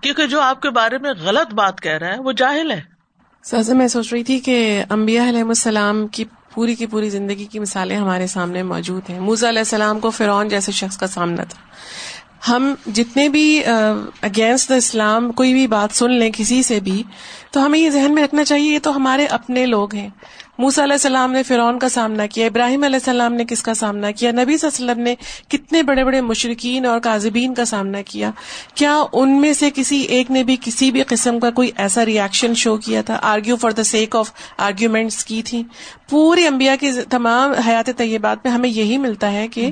کیونکہ 0.00 0.26
جو 0.26 0.40
آپ 0.40 0.62
کے 0.62 0.70
بارے 0.70 0.98
میں 0.98 1.10
غلط 1.22 1.54
بات 1.54 1.80
کہہ 1.80 1.92
رہا 1.92 2.06
ہے 2.06 2.18
وہ 2.18 2.32
جاہل 2.32 2.70
ہے۔ 2.70 2.80
سر 3.44 3.74
میں 3.74 3.88
سوچ 3.88 4.12
رہی 4.12 4.24
تھی 4.24 4.38
کہ 4.38 4.84
امبیا 4.88 5.28
علیہ 5.28 5.42
السلام 5.42 6.06
کی 6.06 6.24
پوری 6.54 6.74
کی 6.74 6.86
پوری 6.86 7.10
زندگی 7.10 7.44
کی 7.44 7.58
مثالیں 7.58 7.96
ہمارے 7.96 8.26
سامنے 8.26 8.62
موجود 8.62 9.10
ہیں۔ 9.10 9.20
موزا 9.20 9.48
علیہ 9.48 9.58
السلام 9.58 10.00
کو 10.00 10.10
فرعون 10.10 10.48
جیسے 10.48 10.72
شخص 10.72 10.98
کا 10.98 11.06
سامنا 11.06 11.44
تھا۔ 11.44 11.60
ہم 12.48 12.74
جتنے 12.86 13.28
بھی 13.28 13.62
اگینسٹ 14.22 14.68
دا 14.68 14.74
اسلام 14.74 15.32
کوئی 15.32 15.52
بھی 15.52 15.66
بات 15.66 15.96
سن 15.96 16.10
لیں 16.10 16.30
کسی 16.36 16.62
سے 16.62 16.80
بھی 16.80 17.02
تو 17.50 17.66
ہمیں 17.66 17.78
یہ 17.78 17.90
ذہن 17.90 18.14
میں 18.14 18.24
رکھنا 18.24 18.44
چاہیے 18.44 18.74
یہ 18.74 18.78
تو 18.82 18.96
ہمارے 18.96 19.26
اپنے 19.26 19.66
لوگ 19.66 19.94
ہیں۔ 19.94 20.08
موسا 20.62 20.84
علیہ 20.84 20.92
السلام 20.92 21.32
نے 21.32 21.42
فرعون 21.42 21.78
کا 21.78 21.88
سامنا 21.88 22.26
کیا، 22.26 22.46
ابراہیم 22.46 22.84
علیہ 22.84 22.96
السلام 22.96 23.34
نے 23.34 23.44
کس 23.44 23.62
کا 23.62 23.74
سامنا 23.74 24.10
کیا، 24.10 24.30
نبی 24.30 24.56
صلی 24.56 24.68
اللہ 24.68 24.82
علیہ 24.82 24.92
وسلم 24.92 25.04
نے 25.04 25.14
کتنے 25.48 25.82
بڑے 25.82 26.04
بڑے 26.04 26.20
مشرقین 26.20 26.86
اور 26.86 27.00
کاذبین 27.00 27.54
کا 27.54 27.64
سامنا 27.64 28.02
کیا؟ 28.02 28.30
کیا 28.74 29.04
ان 29.12 29.40
میں 29.40 29.52
سے 29.52 29.70
کسی 29.74 30.00
ایک 30.00 30.30
نے 30.30 30.44
بھی 30.44 30.56
کسی 30.60 30.90
بھی 30.90 31.02
قسم 31.02 31.40
کا 31.40 31.50
کوئی 31.50 31.70
ایسا 31.76 32.06
ریئیکشن 32.06 32.54
شو 32.54 32.76
کیا 32.76 33.02
تھا؟ 33.02 33.18
Argue 33.22 33.56
for 33.56 33.70
the 33.70 33.82
sake 33.82 34.16
of 34.16 34.32
arguments 34.58 35.24
کی 35.24 35.42
تھی۔ 35.42 35.62
پوری 36.10 36.46
امبیا 36.46 36.76
کی 36.76 36.90
تمام 37.10 37.52
حیات 37.52 37.90
طیبات 37.96 38.38
میں 38.44 38.52
ہمیں 38.52 38.70
یہی 38.70 38.98
ملتا 38.98 39.32
ہے 39.32 39.48
کہ 39.48 39.70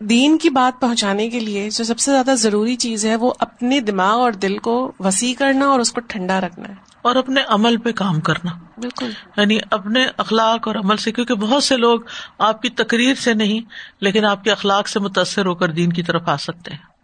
دین 0.00 0.38
کی 0.38 0.50
بات 0.50 0.80
پہنچانے 0.80 1.30
کے 1.30 1.40
لیے 1.40 1.70
جو 1.70 1.84
سب 1.84 1.98
سے 1.98 2.10
زیادہ 2.10 2.34
ضروری 2.34 2.76
چیز 2.76 3.06
ہے 3.06 3.16
وہ 3.16 3.32
اپنے 3.38 3.80
دماغ 3.80 4.18
اور 4.20 4.32
دل 4.32 4.58
کو 4.58 4.92
وسیع 5.00 5.34
کرنا 5.38 5.66
اور 5.66 5.80
اس 5.80 5.92
کو 5.92 6.00
ٹھنڈا 6.00 6.40
رکھنا 6.40 6.68
ہے۔ 6.68 6.74
اور 7.02 7.16
اپنے 7.16 7.40
عمل 7.48 7.76
پہ 7.76 7.92
کام 7.92 8.20
کرنا۔ 8.20 8.50
بالکل۔ 8.78 9.10
یعنی 9.36 9.58
اپنے 9.70 10.06
اخلاق 10.16 10.68
اور 10.68 10.76
عمل 10.76 10.96
سے 10.96 11.12
کیونکہ 11.12 11.34
بہت 11.34 11.64
سے 11.64 11.76
لوگ 11.76 12.00
آپ 12.38 12.62
کی 12.62 12.70
تقریر 12.70 13.14
سے 13.14 13.34
نہیں 13.34 13.60
لیکن 14.00 14.24
آپ 14.24 14.44
کے 14.44 14.50
اخلاق 14.50 14.88
سے 14.88 15.00
متاثر 15.00 15.46
ہو 15.46 15.54
کر 15.54 15.68
دین 15.68 15.92
کی 15.92 16.02
طرف 16.02 16.28
آ 16.28 16.36
سکتے 16.36 16.70
ہیں۔ 16.70 16.96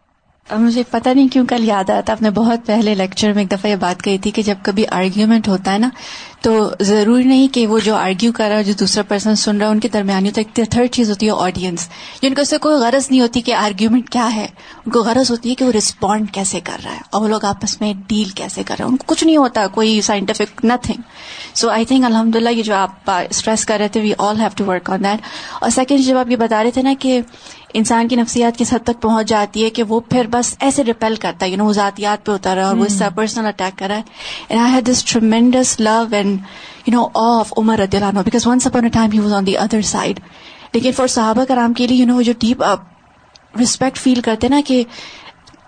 مجھے 0.58 0.82
پتا 0.90 1.12
نہیں 1.12 1.28
کیوں 1.28 1.46
کل 1.46 1.64
یاد 1.64 1.90
آتا 1.90 2.12
آپ 2.12 2.22
نے 2.22 2.30
بہت 2.30 2.60
پہلے 2.66 2.94
لیکچر 2.94 3.32
میں 3.32 3.42
ایک 3.42 3.50
دفعہ 3.50 3.70
یہ 3.70 3.76
بات 3.76 4.02
کہی 4.02 4.18
تھی 4.18 4.30
کہ 4.30 4.42
جب 4.42 4.54
کبھی 4.62 4.86
آرگیومنٹ 4.86 5.48
ہوتا 5.48 5.72
ہے 5.72 5.78
نا 5.78 5.88
تو 6.42 6.70
ضروری 6.80 7.24
نہیں 7.24 7.48
کہ 7.54 7.66
وہ 7.66 7.78
جو 7.78 7.94
آرگیو 7.96 8.32
کر 8.32 8.48
رہا 8.48 8.56
ہے 8.56 8.64
جو 8.64 8.72
دوسرا 8.80 9.02
پرسن 9.08 9.34
سن 9.34 9.56
رہا 9.56 9.66
ہے 9.66 9.70
ان 9.70 9.80
کے 9.80 9.88
درمیانی 9.88 10.28
ہوتا 10.28 10.40
ہے 10.58 10.64
تھرڈ 10.64 10.90
چیز 10.90 11.10
ہوتی 11.10 11.26
ہے 11.26 11.30
آڈینس 11.36 11.88
جن 12.22 12.34
کو 12.34 12.40
اس 12.40 12.48
سے 12.48 12.58
کوئی 12.58 12.76
غرض 12.76 13.06
نہیں 13.10 13.20
ہوتی 13.20 13.40
کہ 13.40 13.54
آرگیومنٹ 13.54 14.10
کیا 14.10 14.34
ہے 14.34 14.46
ان 14.86 14.92
کو 14.92 15.02
غرض 15.02 15.30
ہوتی 15.30 15.50
ہے 15.50 15.54
کہ 15.54 15.64
وہ 15.64 15.72
رسپونڈ 15.72 16.30
کیسے 16.30 16.60
کر 16.60 16.76
رہا 16.84 16.92
ہے 16.92 17.00
اور 17.10 17.22
وہ 17.22 17.28
لوگ 17.28 17.44
آپس 17.44 17.80
میں 17.80 17.92
ڈیل 18.06 18.28
کیسے 18.28 18.62
کر 18.62 18.74
رہے 18.78 18.84
ہیں۔ 18.84 18.90
ان 18.90 18.96
کو 18.96 19.04
کچھ 19.06 19.24
نہیں 19.24 19.36
ہوتا 19.36 19.66
کوئی 19.66 20.00
scientific 20.00 20.64
nothing 20.64 21.02
so 21.54 21.70
I 21.70 21.84
think 21.84 22.04
الحمد 22.04 22.36
للہ 22.36 22.48
یہ 22.48 22.62
جو 22.62 22.74
آپ 22.74 23.10
اسٹریس 23.30 23.64
کر 23.66 23.78
رہے 23.78 23.88
تھے 23.88 24.00
we 24.00 24.12
all 24.18 24.40
have 24.40 24.48
to 24.56 24.64
work 24.64 24.90
on 24.90 25.04
that 25.04 25.20
اور 25.60 25.70
سیکنڈ 25.70 26.00
جب 26.00 26.16
آپ 26.16 26.30
یہ 26.30 26.36
بتا 26.36 26.62
رہے 26.62 26.70
تھے 26.70 26.82
نا 26.82 26.92
کہ 26.98 27.20
انسان 27.74 28.08
کی 28.08 28.16
نفسیات 28.16 28.58
کس 28.58 28.72
حد 28.72 28.84
تک 28.84 29.02
پہنچ 29.02 29.28
جاتی 29.28 29.64
ہے 29.64 29.70
کہ 29.70 29.82
وہ 29.82 30.00
پھر 30.00 30.26
بس 30.30 30.54
ایسے 30.60 30.84
ریپیل 30.84 31.14
کرتا 31.16 31.46
ہے 31.46 31.50
یو 31.50 31.56
نو 31.56 31.66
وہ 31.66 31.72
ذاتیات 31.72 32.26
پہ 32.26 32.32
اتر 32.32 32.54
رہا 32.54 32.62
ہے 32.62 32.66
اور 32.66 32.76
وہ 32.76 32.84
اس 32.84 33.02
پرسنل 33.14 33.46
اٹیک 33.46 33.78
کر 33.78 33.86
رہا 33.88 33.96
ہے۔ 33.96 34.02
And 34.48 34.62
I 34.62 34.72
had 34.74 34.86
this 34.86 35.04
tremendous 35.04 35.80
love 35.80 36.04
and 36.12 36.31
you 36.32 36.92
know 36.92 37.06
of 37.20 37.52
Umar 37.56 37.78
رضی 37.78 37.96
اللہ 37.96 38.08
عنہ 38.08 38.20
because 38.20 38.46
once 38.46 38.66
upon 38.66 38.88
time 38.90 39.10
he 39.12 39.18
was 39.18 39.32
on 39.32 39.46
the 39.46 39.56
other 39.58 39.80
side 39.86 40.20
لیکن 40.74 40.92
فار 40.92 41.06
صحابہ 41.08 41.44
کرام 41.44 41.72
کے 41.72 41.86
لیے 41.86 41.96
یو 41.96 42.06
نو 42.06 42.20
جو 42.22 42.32
ڈیپ 42.38 42.62
رسپیکٹ 43.54 43.98
فیل 43.98 44.20
کرتے 44.20 44.48
نا 44.48 44.60
کہ 44.66 44.82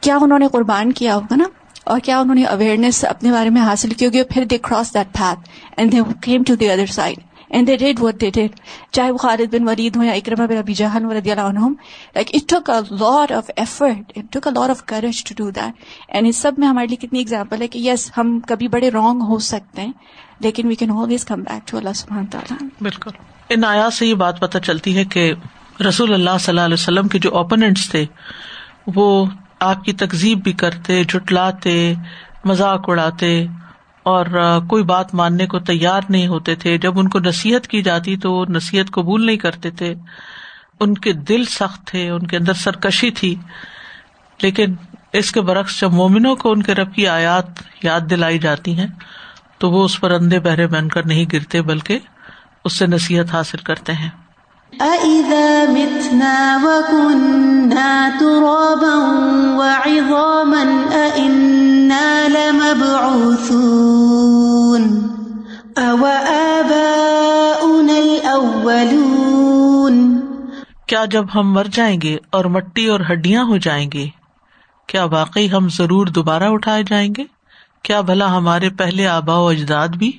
کیا 0.00 0.16
انہوں 0.22 0.38
نے 0.38 0.48
قربان 0.48 0.92
کیا 0.92 1.14
ہوگا 1.14 1.36
نا 1.36 1.44
اور 1.84 2.00
کیا 2.00 2.18
انہوں 2.18 2.34
نے 2.34 2.44
اویئرنیس 2.46 3.04
اپنے 3.04 3.32
بارے 3.32 3.50
میں 3.50 3.62
حاصل 3.62 3.90
کی 3.90 4.06
ہوگی 4.06 4.18
اور 4.18 4.32
پھر 4.32 4.44
they 4.44 4.58
cross 4.58 4.94
that 4.94 5.12
path 5.12 5.48
and 5.76 5.92
they 5.92 6.00
came 6.22 6.42
to 6.42 6.54
the 6.54 6.70
other 6.70 6.92
side 6.92 7.18
and 7.50 7.68
they 7.68 7.76
did 7.76 8.00
what 8.00 8.20
they 8.20 8.30
did 8.30 8.54
چاہے 8.92 9.10
وہ 9.10 9.18
خالد 9.18 9.54
بن 9.54 9.68
ولید 9.68 9.96
ہوں 9.96 10.04
یا 10.04 10.12
اکرما 10.12 10.46
بن 10.46 10.56
ابی 10.56 10.74
جہان 10.74 11.10
رضی 11.10 11.30
اللہ 11.30 11.48
عنہم 11.48 11.74
like 12.14 12.30
it 12.34 12.48
took 12.48 12.70
a 12.70 12.80
lot 12.90 13.32
of 13.32 13.50
effort 13.56 14.12
it 14.16 14.32
took 14.32 14.46
a 14.46 14.52
lot 14.52 14.70
of 14.70 14.84
courage 14.86 15.22
to 15.24 15.34
do 15.36 15.50
that 15.50 15.84
and 16.08 16.28
اس 16.28 16.36
سب 16.36 16.58
میں 16.58 16.68
ہمارے 16.68 16.86
لیے 16.86 16.96
کتنی 16.96 17.18
ایگزامپل 17.18 17.62
ہے 17.62 17.68
کہ 17.68 17.78
یس 17.78 17.86
yes, 17.86 18.18
ہم 18.18 18.38
کبھی 18.40 18.68
بڑے 18.68 18.90
رانگ 18.90 19.22
ہو 19.22 19.38
سکتے 19.42 19.82
ہیں 19.82 19.92
لیکن 20.40 20.66
we 20.66 20.74
can 20.74 20.90
always 20.90 21.24
come 21.24 21.42
back 21.42 21.68
to 21.68 21.78
Allah 21.78 21.92
سبحان 21.94 22.26
تعالیٰ 22.26 22.68
بالکل۔ 22.80 23.10
ان 23.48 23.64
آیات 23.64 23.92
سے 23.92 24.06
یہ 24.06 24.14
بات 24.14 24.40
پتہ 24.40 24.58
چلتی 24.58 24.96
ہے 24.96 25.04
کہ 25.04 25.32
رسول 25.88 26.14
اللہ 26.14 26.30
صلی 26.40 26.52
اللہ 26.52 26.60
علیہ 26.60 26.74
وسلم 26.74 27.08
کے 27.08 27.18
جو 27.18 27.36
اوپوننٹس 27.36 27.90
تھے، 27.90 28.04
وہ 28.86 29.26
آپ 29.60 29.84
کی 29.84 29.92
تکزیب 29.92 30.42
بھی 30.42 30.52
کرتے 30.52 31.04
جٹلاتے 31.04 31.94
مذاق 32.44 32.90
اڑاتے 32.90 33.46
اور 34.02 34.26
کوئی 34.68 34.82
بات 34.82 35.14
ماننے 35.14 35.46
کو 35.46 35.58
تیار 35.58 36.00
نہیں 36.08 36.26
ہوتے 36.26 36.54
تھے۔ 36.54 36.78
جب 36.78 36.98
ان 36.98 37.08
کو 37.08 37.18
نصیحت 37.18 37.66
کی 37.66 37.82
جاتی 37.82 38.16
تو 38.16 38.32
وہ 38.32 38.44
نصیحت 38.48 38.90
قبول 38.90 39.26
نہیں 39.26 39.36
کرتے 39.36 39.70
تھے۔ 39.70 39.94
ان 40.80 40.94
کے 40.94 41.12
دل 41.12 41.44
سخت 41.44 41.86
تھے، 41.86 42.10
ان 42.10 42.26
کے 42.26 42.36
اندر 42.36 42.52
سرکشی 42.52 43.10
تھی۔ 43.10 43.34
لیکن 44.42 44.74
اس 45.12 45.32
کے 45.32 45.40
برعکس 45.40 45.80
جب 45.80 45.92
مومنوں 45.92 46.36
کو 46.36 46.50
ان 46.50 46.62
کے 46.62 46.74
رب 46.74 46.94
کی 46.94 47.08
آیات 47.08 47.46
یاد 47.82 48.00
دلائی 48.10 48.38
جاتی 48.38 48.78
ہیں 48.78 48.86
تو 49.64 49.70
وہ 49.70 49.84
اس 49.84 50.00
پر 50.00 50.10
اندھے 50.10 50.40
بہرے 50.40 50.66
بن 50.66 50.88
کر 50.88 51.06
نہیں 51.06 51.24
گرتے 51.32 51.62
بلکہ 51.62 51.98
اس 52.64 52.78
سے 52.78 52.86
نصیحت 52.86 53.34
حاصل 53.34 53.56
کرتے 53.56 53.92
ہیں۔ 53.92 54.10
أَإِذَا 54.80 55.64
مِتْنَا 55.68 56.58
وَكُنَّا 56.62 58.08
تُرَابًا 58.18 59.56
وَعِظَامًا 59.56 60.92
أَإِنَّا 60.92 62.28
لَمَبْعُوثُونَ 62.28 64.98
أَوَآبَاؤُنَا 65.76 67.96
الْأَوَّلُونَ 67.96 70.20
کیا 70.86 71.04
جب 71.04 71.24
ہم 71.34 71.52
مر 71.52 71.66
جائیں 71.72 72.00
گے 72.00 72.18
اور 72.30 72.44
مٹی 72.44 72.86
اور 72.86 73.00
ہڈیاں 73.12 73.44
ہو 73.44 73.56
جائیں 73.56 73.90
گے 73.94 74.08
کیا 74.86 75.04
واقعی 75.04 75.52
ہم 75.52 75.68
ضرور 75.68 76.06
دوبارہ 76.06 76.42
اٹھائے 76.42 76.82
جائیں 76.82 77.14
گے؟ 77.16 77.33
کیا 77.84 78.00
بھلا 78.00 78.36
ہمارے 78.36 78.70
پہلے 78.70 79.06
آبا 79.06 79.36
و 79.36 79.48
اجداد 79.48 79.88
بھی؟ 79.88 80.12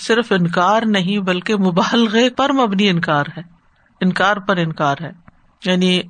صرف 0.00 0.32
انکار 0.32 0.82
نہیں 0.86 1.18
بلکہ 1.18 1.56
مبالغے 1.56 2.30
پر 2.30 2.52
مبنی 2.52 2.88
انکار 2.88 3.24
ہے۔ 3.36 3.42
انکار 4.00 4.36
پر 4.36 4.56
انکار 4.56 4.96
ہے۔ 5.00 5.10
یعنی 5.64 6.00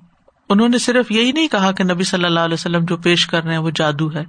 انہوں 0.49 0.68
نے 0.68 0.78
صرف 0.78 1.12
یہی 1.12 1.33
نہیں 1.33 1.49
کہا 1.49 1.73
کہ 1.73 1.85
نبی 1.85 2.04
صلی 2.04 2.25
اللہ 2.25 2.40
علیہ 2.40 2.54
وسلم 2.54 2.85
جو 2.85 2.97
پیش 2.97 3.26
کر 3.26 3.45
رہے 3.45 3.50
ہیں 3.50 3.59
وہ 3.59 3.71
جادو 3.75 4.12
ہے۔ 4.14 4.25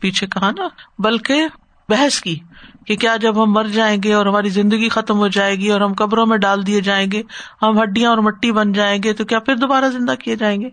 پیچھے 0.00 0.26
کہا 0.26 0.50
نا، 0.50 0.68
بلکہ 0.98 1.46
بحث 1.88 2.20
کی 2.20 2.38
کہ 2.86 2.96
کیا 2.96 3.16
جب 3.16 3.44
ہم 3.44 3.52
مر 3.52 3.64
جائیں 3.64 4.02
گے 4.02 4.12
اور 4.12 4.26
ہماری 4.26 4.48
زندگی 4.48 4.88
ختم 4.88 5.18
ہو 5.18 5.28
جائے 5.28 5.56
گی 5.56 5.68
اور 5.68 5.80
ہم 5.80 5.92
قبروں 5.92 6.26
میں 6.26 6.38
ڈال 6.38 6.66
دیے 6.66 6.80
جائیں 6.80 7.12
گے، 7.12 7.22
ہم 7.62 7.82
ہڈیاں 7.82 8.10
اور 8.10 8.18
مٹی 8.18 8.52
بن 8.52 8.72
جائیں 8.72 9.02
گے، 9.02 9.12
تو 9.12 9.24
کیا 9.24 9.38
پھر 9.38 9.56
دوبارہ 9.56 9.84
زندہ 9.84 10.14
کیے 10.14 10.36
جائیں 10.36 10.60
گے؟ 10.60 10.68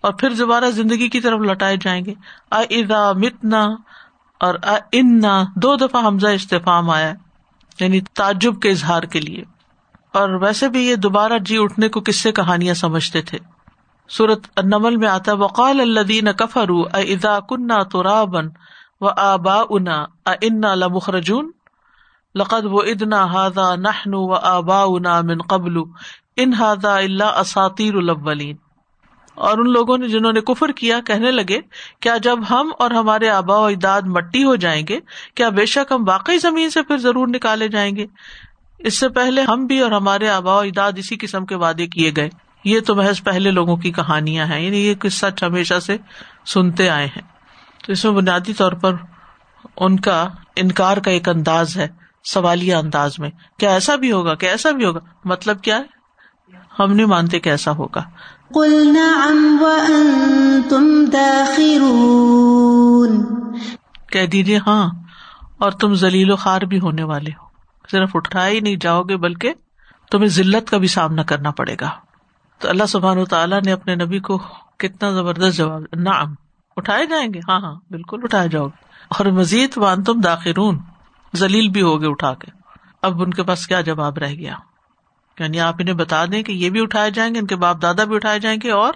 اور 0.00 0.12
پھر 0.12 0.30
دوبارہ 0.30 0.70
زندگی 0.70 1.08
کی 1.08 1.20
طرف 1.20 1.40
لوٹائے 1.40 1.76
جائیں 1.80 2.04
گے۔ 2.04 2.14
ادا 2.50 3.12
متنا 3.12 3.68
اور 4.40 4.54
انا، 4.92 5.44
دو 5.56 5.76
دفعہ 5.76 6.06
حمزہ 6.06 6.26
استفام 6.26 6.90
آیا 6.90 7.14
یعنی 7.80 8.00
تعجب 8.00 8.60
کے 8.60 8.70
اظہار 8.70 9.02
کے 9.02 9.20
لیے۔ 9.20 9.42
اور 10.12 10.30
ویسے 10.30 10.68
بھی 10.68 10.86
یہ 10.86 10.96
دوبارہ 10.96 11.38
جی 11.38 11.56
اٹھنے 11.58 11.88
کو 11.88 12.00
کس 12.00 12.20
سے 12.20 12.32
کہانیاں 12.32 12.74
سمجھتے 12.74 13.22
تھے۔ 13.22 13.38
سورت 14.08 14.58
نمل 14.64 14.96
میں 14.96 15.08
آتا 15.08 15.32
وقال 15.32 15.80
اللہ 15.80 16.32
کفر 16.32 16.68
ادا 16.92 17.40
کنہ 17.40 17.82
تو 17.82 18.02
رابن 18.02 18.48
و 19.00 19.08
آبا 19.16 19.62
انا 19.70 20.04
انا 20.26 20.74
لمخرجون؟ 20.74 21.50
لقد 22.34 22.64
و 22.64 22.78
ادنا 22.78 23.24
ہادا 23.24 23.74
نہن 23.74 24.14
و 24.14 24.32
آبا 24.32 24.82
انا 24.82 25.20
من 25.20 25.38
قبل 25.38 25.76
ان 26.36 26.54
ہادا 26.54 26.96
اللہ 26.96 27.24
اساتیر 27.24 27.94
الاولین 27.94 28.56
اور 29.34 29.58
ان 29.58 29.72
لوگوں 29.72 29.98
نے 29.98 30.08
جنہوں 30.08 30.32
نے 30.32 30.40
کفر 30.40 30.68
کیا 30.68 31.00
کہنے 31.00 31.30
لگے، 31.30 31.60
کیا 32.00 32.16
جب 32.16 32.38
ہم 32.50 32.72
اور 32.78 32.90
ہمارے 32.90 33.28
آبا 33.28 33.56
و 33.56 33.64
اجداد 33.64 34.02
مٹی 34.02 34.44
ہو 34.44 34.56
جائیں 34.56 34.86
گے، 34.88 35.00
کیا 35.34 35.48
بے 35.48 35.66
شک 35.66 35.92
ہم 35.92 36.08
واقعی 36.08 36.38
زمین 36.38 36.70
سے 36.70 36.82
پھر 36.82 36.98
ضرور 36.98 37.28
نکالے 37.28 37.68
جائیں 37.68 37.96
گے؟ 37.96 38.06
اس 38.78 38.98
سے 38.98 39.08
پہلے 39.08 39.42
ہم 39.42 39.66
بھی 39.66 39.78
اور 39.78 39.92
ہمارے 39.92 40.28
آبا 40.28 40.54
و 40.54 40.58
اجداد 40.58 40.92
اسی 40.96 41.16
قسم 41.16 41.46
کے 41.46 41.54
وعدے 41.54 41.86
کیے 41.86 42.12
گئے۔ 42.16 42.28
یہ 42.64 42.80
تو 42.80 42.94
محض 42.94 43.22
پہلے 43.22 43.50
لوگوں 43.50 43.76
کی 43.76 43.92
کہانیاں 43.92 44.46
ہیں 44.46 44.60
یعنی 44.60 44.86
یہ 44.86 44.94
قصہ 44.98 45.26
ہمیشہ 45.42 45.78
سے 45.78 45.96
سنتے 46.46 46.88
آئے 46.88 47.06
ہیں۔ 47.06 47.22
تو 47.86 47.92
اس 47.92 48.04
میں 48.04 48.12
بنیادی 48.12 48.52
طور 48.54 48.72
پر 48.72 48.94
ان 49.76 50.00
کا 50.00 50.28
انکار 50.56 50.96
کا 50.96 51.10
ایک 51.10 51.28
انداز 51.28 51.76
ہے، 51.76 51.88
سوالیہ 52.24 52.74
انداز 52.74 53.18
میں، 53.18 53.30
کیا 53.58 53.70
ایسا 53.70 53.96
بھی 53.96 54.12
ہوگا، 54.12 54.34
کیا 54.34 54.50
ایسا 54.50 54.70
بھی 54.70 54.84
ہوگا؟ 54.84 55.00
مطلب 55.24 55.62
کیا 55.62 55.78
ہے؟ 55.78 55.94
ہم 56.78 56.92
نہیں 56.92 57.06
مانتے 57.06 57.40
کہ 57.40 57.48
ایسا 57.48 57.70
ہوگا۔ 57.70 58.02
کہہ 64.10 64.26
دیجیے 64.26 64.58
ہاں 64.66 64.90
اور 65.58 65.70
تم 65.70 65.94
ذلیل 65.94 66.30
و 66.30 66.36
خار 66.36 66.60
بھی 66.60 66.80
ہونے 66.80 67.02
والے 67.02 67.30
ہو۔ 67.30 67.46
صرف 67.90 68.10
اٹھائے 68.14 68.54
ہی 68.54 68.60
نہیں 68.60 68.76
جاؤ 68.76 69.02
گے، 69.02 69.16
بلکہ 69.16 69.52
تمہیں 70.10 70.26
ذلت 70.26 70.70
کا 70.70 70.78
بھی 70.78 70.88
سامنا 70.88 71.22
کرنا 71.22 71.50
پڑے 71.50 71.76
گا۔ 71.80 71.90
تو 72.58 72.68
اللہ 72.68 72.84
سبحان 72.88 73.18
و 73.18 73.24
تعالیٰ 73.24 73.60
نے 73.62 73.72
اپنے 73.72 73.94
نبی 73.94 74.18
کو 74.18 74.38
کتنا 74.76 75.10
زبردست 75.10 75.56
جواب 75.56 75.82
نعم۔ 75.96 76.34
اٹھائے 76.76 77.06
جائیں 77.06 77.34
گے؟ 77.34 77.40
ہاں 77.48 77.60
ہاں 77.60 77.74
بالکل 77.90 78.20
اٹھائے 78.22 78.48
جاؤ 78.48 78.66
گے۔ 78.66 78.84
اور 79.08 79.26
مزید 79.26 79.70
وان 79.76 80.04
تم 80.04 80.20
داخرون۔ 80.20 80.78
ذلیل 81.36 81.68
بھی 81.68 81.82
ہوگے 81.82 82.06
اٹھا 82.06 82.34
کے۔ 82.34 82.50
اب 83.02 83.22
ان 83.22 83.30
کے 83.30 83.42
پاس 83.42 83.66
کیا 83.66 83.80
جواب 83.80 84.18
رہ 84.18 84.30
گیا؟ 84.30 84.54
یعنی 85.38 85.60
آپ 85.60 85.74
انہیں 85.78 85.94
بتا 85.94 86.24
دیں 86.24 86.42
کہ 86.42 86.52
یہ 86.52 86.70
بھی 86.70 86.80
اٹھائے 86.80 87.10
جائیں 87.10 87.34
گے، 87.34 87.40
ان 87.40 87.46
کے 87.46 87.56
باپ 87.56 87.82
دادا 87.82 88.04
بھی 88.04 88.16
اٹھائے 88.16 88.40
جائیں 88.40 88.58
گے 88.62 88.70
اور 88.70 88.94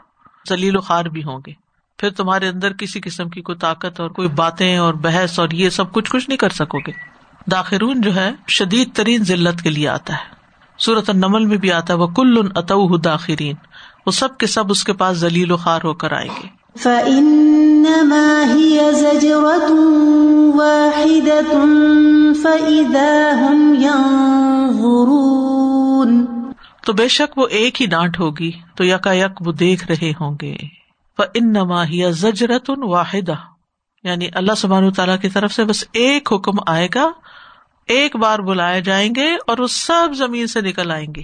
ذلیل 0.49 0.77
و 0.77 0.81
خار 0.81 1.05
بھی 1.05 1.25
ہوں 1.25 1.39
گے۔ 1.47 1.53
پھر 1.99 2.11
تمہارے 2.11 2.49
اندر 2.49 2.73
کسی 2.73 3.01
قسم 3.01 3.29
کی 3.29 3.41
کوئی 3.41 3.59
طاقت 3.59 4.01
اور 4.01 4.11
کوئی 4.11 4.29
باتیں 4.29 4.79
اور 4.79 4.95
بحث 4.95 5.39
اور 5.39 5.49
یہ 5.51 5.71
سب 5.71 5.93
کچھ 5.93 6.11
کچھ 6.11 6.29
نہیں 6.29 6.39
کر 6.39 6.49
سکو 6.49 6.79
گے۔ 6.79 6.93
داخرون 7.51 8.01
جو 8.01 8.15
ہے، 8.15 8.31
شدید 8.49 8.95
ترین 8.95 9.25
ذلت 9.25 9.63
کے 9.63 9.71
لیے 9.71 9.89
آتا 9.89 10.13
ہے۔ 10.13 10.39
سورت 10.79 11.11
النمل 11.11 11.45
میں 11.45 11.57
بھی 11.57 11.73
آتا 11.73 11.95
ہے 11.95 11.99
وہ 11.99 12.07
کل 12.07 12.49
اتو 12.55 12.97
داخرین 12.97 13.57
وہ 14.07 14.13
سب 14.13 14.39
کے 14.39 14.47
سب 14.47 14.71
اس 14.71 14.85
کے 14.85 14.93
پاس 14.93 15.17
ذلیل 15.17 15.53
و 15.53 15.57
خار 15.57 15.81
ہو 15.85 15.95
کر 15.95 16.13
آئیں 16.13 16.31
گے۔ 16.43 16.49
تو 26.89 26.95
بے 26.95 27.09
شک 27.09 27.39
وہ 27.39 27.47
ایک 27.49 27.83
ہی 27.83 27.87
ڈانٹ 27.87 28.21
ہوگی 28.21 28.51
تو 28.77 28.85
یکا 28.85 29.13
یک 29.13 29.47
وہ 29.47 29.53
دیکھ 29.53 29.89
رہے 29.89 30.11
ہوں 30.11 30.37
گے۔ 30.43 30.57
ان 31.35 31.53
نما 31.53 31.85
زجرت 32.11 32.71
واحدہ 32.71 33.35
یعنی 34.03 34.27
اللہ 34.35 34.53
سبحان 34.53 34.93
تعالیٰ 34.93 35.21
کی 35.21 35.29
طرف 35.29 35.53
سے 35.53 35.65
بس 35.65 35.85
ایک 35.93 36.33
حکم 36.33 36.53
آئے 36.67 36.89
گا، 36.95 37.11
ایک 37.87 38.17
بار 38.17 38.39
بلائے 38.39 38.81
جائیں 38.81 39.15
گے 39.17 39.35
اور 39.47 39.59
وہ 39.59 39.67
سب 39.67 40.09
زمین 40.15 40.47
سے 40.47 40.61
نکل 40.61 40.91
آئیں 40.91 41.15
گے 41.17 41.23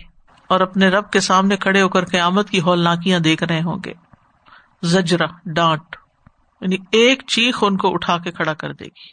اور 0.48 0.61
اپنے 0.61 0.88
رب 0.88 1.11
کے 1.11 1.20
سامنے 1.20 1.57
کھڑے 1.57 1.83
ہو 1.83 1.88
کر 1.88 2.05
قیامت 2.05 2.50
کی 2.50 2.61
ہولناکیاں 2.61 3.18
دیکھ 3.18 3.42
رہے 3.42 3.62
ہوں 3.62 3.79
گے۔ 3.85 3.92
زجرا 4.83 5.27
ڈانٹ 5.55 5.96
یعنی 6.61 6.77
ایک 6.92 7.22
چیخ 7.27 7.59
ان 7.62 7.77
کو 7.77 7.94
اٹھا 7.94 8.18
کے 8.18 8.31
کھڑا 8.31 8.55
کر 8.55 8.72
دے 8.72 8.85
گی۔ 8.85 9.09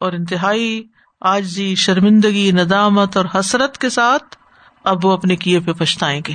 اور 0.00 0.12
انتہائی 0.12 0.84
آجی 1.20 1.74
شرمندگی، 1.74 2.50
ندامت 2.52 3.16
اور 3.16 3.24
حسرت 3.34 3.78
کے 3.78 3.90
ساتھ 3.90 4.39
اب 4.84 5.04
وہ 5.04 5.12
اپنے 5.12 5.36
کیے 5.36 5.60
پہ 5.60 5.72
پچھتائیں 5.72 6.20
گے۔ 6.28 6.34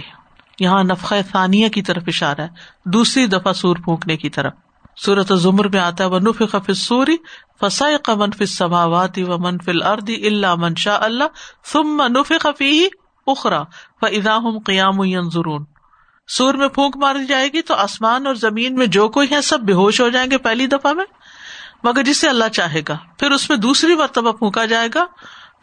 یہاں 0.60 0.84
نفق 0.84 1.14
ثانیہ 1.32 1.70
کی 1.70 1.82
طرف 1.82 2.04
اشارہ 2.08 2.42
ہے۔ 2.42 2.48
دوسری 2.86 3.28
دفعہ 3.28 3.54
سور 3.54 3.76
پھونکنے 3.76 4.18
کی 4.18 4.30
طرف۔ 4.30 4.54
سورت 4.98 5.32
زمر 5.36 5.68
میں 5.68 5.80
آتا 5.80 6.04
ہے 6.04 6.10
وہ 6.10 6.20
نف 6.20 6.42
خف 6.52 6.72
سوری 6.76 7.18
فسائے 7.62 7.98
کا 8.04 8.16
منفی 8.16 8.46
سماواتی 8.46 9.24
و 9.24 9.38
منفل 9.38 9.84
اردی 9.84 10.28
اللہ 10.28 10.56
منشا 10.56 10.98
اللہ 11.02 11.24
ثم 11.66 12.04
نف 12.08 12.32
خفی 12.42 12.88
اخرا 13.28 13.62
و 14.02 14.06
ادا 14.06 14.38
ہم 14.38 14.60
قیام 14.60 15.30
ضرون 15.30 15.66
سور 16.28 16.54
میں 16.54 16.68
پھونک 16.68 16.98
ماری 16.98 17.26
جائے 17.26 17.48
گی 17.54 17.62
تو 17.62 17.74
آسمان 17.74 18.28
اور 18.28 18.36
زمین 18.36 18.76
میں 18.76 18.88
جو 18.88 19.10
کوئی 19.10 19.28
ہے 19.32 19.42
سب 19.42 19.60
بے 19.60 19.74
ہوش 19.74 20.02
ہو 20.02 20.10
جائیں 20.10 20.32
گے 20.32 20.38
پہلی 20.38 20.68
دفعہ 20.68 20.94
میں۔ 20.94 21.06
مگر 21.84 22.04
جسے 22.04 22.30
اللہ 22.30 22.50
چاہے 22.54 22.82
گا۔ 22.88 22.98
پھر 23.20 23.32
اس 23.32 23.50
میں 23.50 23.58
دوسری 23.58 23.96
مرتبہ 23.96 24.32
پھونکا 24.32 24.66
جائے 24.66 24.90
گا 24.96 25.06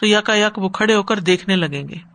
تو 0.01 0.07
یکا 0.07 0.35
یک 0.35 0.59
وہ 0.59 0.69
کھڑے 0.69 0.95
ہو 0.95 1.03
کر 1.03 1.19
دیکھنے 1.19 1.57
لگیں 1.57 1.89
گے۔ 1.89 2.12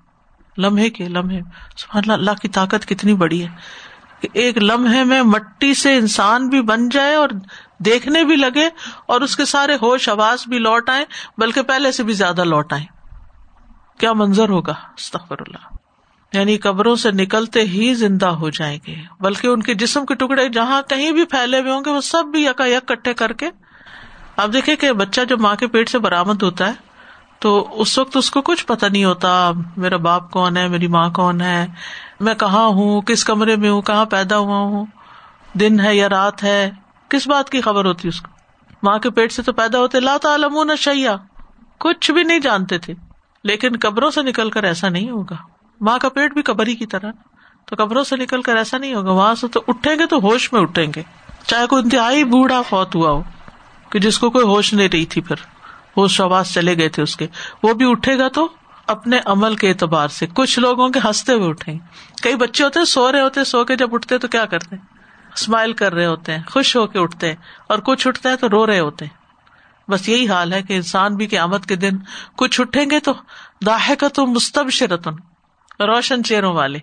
لمحے 0.57 0.89
کے 0.89 1.09
لمحے۔ 1.09 1.39
سبحان 1.77 2.03
اللہ 2.05 2.13
اللہ 2.13 2.41
کی 2.41 2.47
طاقت 2.47 2.85
کتنی 2.87 3.13
بڑی 3.13 3.43
ہے۔ 3.43 3.47
کہ 4.21 4.27
ایک 4.33 4.57
لمحے 4.57 5.03
میں 5.03 5.21
مٹی 5.21 5.73
سے 5.73 5.95
انسان 5.95 6.49
بھی 6.49 6.61
بن 6.61 6.89
جائے 6.89 7.15
اور 7.15 7.29
دیکھنے 7.79 8.23
بھی 8.23 8.35
لگے 8.35 8.69
اور 9.05 9.21
اس 9.21 9.35
کے 9.35 9.45
سارے 9.45 9.75
ہوش 9.81 10.09
آواز 10.09 10.47
بھی 10.47 10.59
لوٹ 10.59 10.89
آئے، 10.89 11.05
بلکہ 11.37 11.61
پہلے 11.61 11.91
سے 11.91 12.03
بھی 12.03 12.13
زیادہ 12.13 12.43
لوٹ 12.43 12.73
آئے۔ 12.73 12.85
کیا 13.99 14.13
منظر 14.13 14.49
ہوگا؟ 14.49 14.73
استغفر 14.97 15.35
اللہ۔ 15.39 15.75
یعنی 16.33 16.57
قبروں 16.57 16.95
سے 16.95 17.11
نکلتے 17.11 17.61
ہی 17.61 17.93
زندہ 17.93 18.25
ہو 18.25 18.49
جائیں 18.49 18.79
گے۔ 18.87 18.95
بلکہ 19.19 19.47
ان 19.47 19.63
کے 19.63 19.73
جسم 19.73 20.05
کے 20.05 20.15
ٹکڑے 20.15 20.49
جہاں 20.49 20.81
کہیں 20.89 21.11
بھی 21.11 21.25
پھیلے 21.25 21.61
ہوئے 21.61 21.71
ہوں 21.71 21.81
گے، 21.85 21.89
وہ 21.89 22.01
سب 22.01 22.23
بھی 22.25 22.45
یکا 22.45 22.65
یک 22.65 22.87
کٹھے 22.87 23.13
کر 23.13 23.33
کے۔ 23.33 23.49
آپ 24.37 24.49
دیکھیں 24.53 24.75
کہ 24.75 24.91
بچہ 24.91 25.21
جب 25.29 25.39
ماں 25.39 25.55
کے 25.55 25.67
پیٹ 25.67 25.89
سے 25.89 25.99
برامد 25.99 26.43
ہوتا 26.43 26.67
ہے 26.67 26.86
تو 27.39 27.81
اس 27.81 27.97
وقت 27.97 28.17
اس 28.17 28.31
کو 28.31 28.41
کچھ 28.41 28.65
پتا 28.65 28.87
نہیں 28.87 29.05
ہوتا، 29.05 29.51
میرا 29.77 29.97
باپ 29.97 30.31
کون 30.31 30.57
ہے، 30.57 30.67
میری 30.67 30.87
ماں 30.87 31.09
کون 31.09 31.41
ہے، 31.41 31.67
میں 32.19 32.33
کہاں 32.33 32.67
ہوں، 32.67 33.01
کس 33.01 33.25
کمرے 33.25 33.55
میں 33.55 33.69
ہوں، 33.69 33.81
کہاں 33.81 34.05
پیدا 34.05 34.37
ہوا 34.37 34.57
ہوں، 34.57 34.85
دن 35.59 35.79
ہے 35.79 35.95
یا 35.95 36.09
رات 36.09 36.43
ہے، 36.43 36.71
کس 37.09 37.27
بات 37.27 37.49
کی 37.49 37.61
خبر 37.61 37.85
ہوتی 37.85 38.07
اس 38.07 38.21
کو؟ 38.21 38.31
ماں 38.83 38.99
کے 38.99 39.09
پیٹ 39.09 39.31
سے 39.31 39.41
تو 39.41 39.53
پیدا 39.53 39.79
ہوتے، 39.79 39.99
لا 39.99 40.17
تعلمون 40.21 40.75
شیا 40.75 41.15
کچھ 41.77 42.11
بھی 42.11 42.23
نہیں 42.23 42.39
جانتے 42.39 42.77
تھے، 42.77 42.93
لیکن 43.43 43.69
قبروں 43.81 44.11
سے 44.11 44.21
نکل 44.21 44.49
کر 44.49 44.63
ایسا 44.63 44.89
نہیں 44.89 45.09
ہوگا۔ 45.09 45.35
ماں 45.81 45.99
کا 45.99 46.09
پیٹ 46.09 46.33
بھی 46.33 46.41
قبر 46.41 46.67
ہی 46.67 46.75
کی 46.75 46.85
طرح، 46.85 47.11
تو 47.65 47.75
قبروں 47.77 48.03
سے 48.03 48.15
نکل 48.15 48.41
کر 48.41 48.55
ایسا 48.55 48.77
نہیں 48.77 48.93
ہوگا، 48.93 49.11
وہاں 49.11 49.35
سے 49.35 49.47
تو 49.47 49.61
اٹھیں 49.67 49.95
گے 49.99 50.05
تو 50.05 50.17
ہوش 50.17 50.53
میں 50.53 50.61
اٹھیں 50.61 50.87
گے۔ 50.95 51.03
چاہے 51.47 51.67
کوئی 51.67 51.83
انتہائی 51.83 52.23
بوڑھا 52.23 52.61
فوت 52.61 52.95
ہوا 52.95 53.11
ہو، 53.11 53.23
کہ 53.89 53.99
جس 53.99 54.19
کو 54.19 54.29
کوئی 54.29 54.45
ہوش 54.45 54.73
نہیں 54.73 54.89
رہی 54.93 55.05
تھی 55.05 55.21
پھر۔ 55.21 55.35
ہوش 55.97 56.21
آواز 56.21 56.53
چلے 56.53 56.77
گئے 56.77 56.89
تھے 56.89 57.03
اس 57.03 57.17
کے۔ 57.17 57.27
وہ 57.63 57.73
بھی 57.73 57.91
اٹھے 57.91 58.17
گا 58.17 58.27
تو 58.27 58.47
اپنے 58.87 59.19
عمل 59.25 59.55
کے 59.55 59.69
اعتبار 59.69 60.07
سے۔ 60.07 60.25
کچھ 60.33 60.59
لوگوں 60.59 60.89
کے 60.89 60.99
ہنستے 61.05 61.33
ہوئے 61.33 61.49
اٹھے۔ 61.49 61.73
کئی 62.21 62.35
بچے 62.35 62.63
ہوتے 62.63 62.79
ہیں، 62.79 62.85
سو 62.85 63.11
رہے 63.11 63.21
ہوتے 63.21 63.43
سو 63.43 63.65
کے 63.65 63.75
جب 63.75 63.93
اٹھتے 63.93 64.17
تو 64.17 64.27
کیا 64.27 64.45
کرتے 64.45 64.75
اسمائل 65.33 65.73
کر 65.73 65.93
رہے 65.93 66.05
ہوتے 66.05 66.31
ہیں، 66.31 66.43
خوش 66.49 66.75
ہو 66.75 66.87
کے 66.87 66.99
اٹھتے 66.99 67.27
ہیں۔ 67.27 67.35
اور 67.69 67.79
کچھ 67.79 68.07
اٹھتے 68.07 68.29
ہیں 68.29 68.35
تو 68.35 68.49
رو 68.49 68.67
رہے 68.67 68.79
ہوتے 68.79 69.05
ہیں۔ 69.05 69.27
بس 69.91 70.09
یہی 70.09 70.27
حال 70.27 70.53
ہے 70.53 70.63
کہ 70.63 70.73
انسان 70.73 71.15
بھی 71.15 71.27
قیامت 71.27 71.65
کے 71.65 71.75
دن 71.75 71.97
کچھ 72.35 72.61
اٹھیں 72.61 72.85
گے 72.91 72.99
تو 72.99 73.13
داہ 73.65 73.89
کا 73.99 74.07
تو 74.07 74.27
مستب 74.27 74.69
شرتن 74.69 75.13
روشن 75.79 76.23
چہروں 76.23 76.53
والے، 76.53 76.79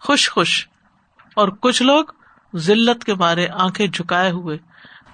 خوش 0.00 0.30
خوش۔ 0.30 0.68
اور 1.36 1.48
کچھ 1.48 1.82
لوگ 1.82 2.04
ذلت 2.56 3.04
کے 3.04 3.14
بارے 3.14 3.46
آنکھیں 3.48 3.86
جھکائے 3.86 4.30
ہوئے۔ 4.30 4.58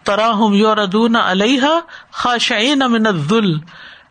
تراہم 0.04 0.52
یور 0.52 0.76
ادون 0.76 1.16
علیہ 1.16 1.80
خاشعین 2.12 2.82
امن 2.82 3.04
دل 3.30 3.52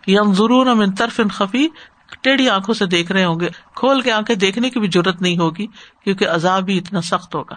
یم 0.07 0.33
ضرور 0.33 0.67
امن 0.67 0.91
طرف 0.91 1.21
خفی، 1.33 1.67
ٹیڑھی 2.21 2.49
آنکھوں 2.49 2.75
سے 2.75 2.85
دیکھ 2.85 3.11
رہے 3.11 3.25
ہوں 3.25 3.39
گے۔ 3.39 3.47
کھول 3.75 4.01
کے 4.01 4.11
آنکھیں 4.11 4.35
دیکھنے 4.35 4.69
کی 4.69 4.79
بھی 4.79 4.89
ضرورت 4.93 5.21
نہیں 5.21 5.37
ہوگی، 5.37 5.67
کیونکہ 6.03 6.27
عذاب 6.27 6.63
بھی 6.63 6.77
اتنا 6.77 7.01
سخت 7.01 7.35
ہوگا۔ 7.35 7.55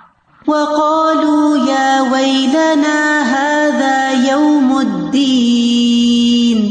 وقالوا 0.49 1.71
يا 1.71 2.03
ويلنا 2.11 3.31
هذا 3.31 4.31
يوم 4.31 4.77
الدين، 4.77 6.71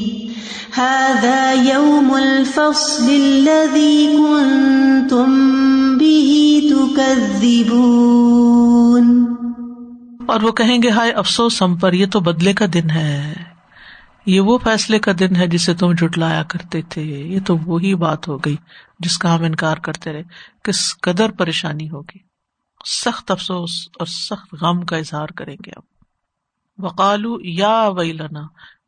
هذا 0.80 1.54
يوم 1.74 2.14
الفصل 2.14 3.04
الذي 3.04 4.18
كنتم 4.18 5.98
به 5.98 6.60
تكذبون۔ 6.70 9.31
اور 10.32 10.42
وہ 10.42 10.52
کہیں 10.52 10.78
گے، 10.84 10.90
ہائے 10.90 11.12
افسوس 11.12 11.62
ہم 11.62 11.76
پر، 11.76 11.94
یہ 11.94 12.06
تو 12.06 12.20
بدلے 12.20 12.54
کا 12.54 12.66
دن 12.74 12.90
ہے۔ 12.90 13.34
یہ 14.26 14.40
وہ 14.40 14.58
فیصلے 14.58 15.00
کا 15.00 15.12
دن 15.20 15.36
ہے 15.36 15.48
جسے 15.48 15.74
تم 15.74 15.92
جٹلایا 15.92 16.44
کرتے 16.44 16.82
تھے۔ 16.82 17.02
یہ 17.04 17.40
تو 17.46 17.58
وہی 17.58 17.96
بات 17.96 18.28
ہو 18.28 18.38
گئی 18.38 18.56
جس 19.00 19.18
کا 19.18 19.36
ہم 19.36 19.44
انکار 19.44 19.78
کرتے 19.78 20.14
رہے۔ 20.14 20.24
کس 20.64 20.98
قدر 21.02 21.32
پریشانی 21.32 21.90
ہوگی۔ 21.90 22.18
سخت 22.86 23.32
افسوس 23.32 23.88
اور 24.00 24.06
سخت 24.06 24.56
غم 24.62 24.86
کا 24.86 24.98
اظہار 24.98 25.28
کریں 25.28 25.56
گے 25.66 25.72
اب 25.76 25.84
وقالو، 26.78 27.38
یا 27.44 27.90
ویلنا، 27.98 28.42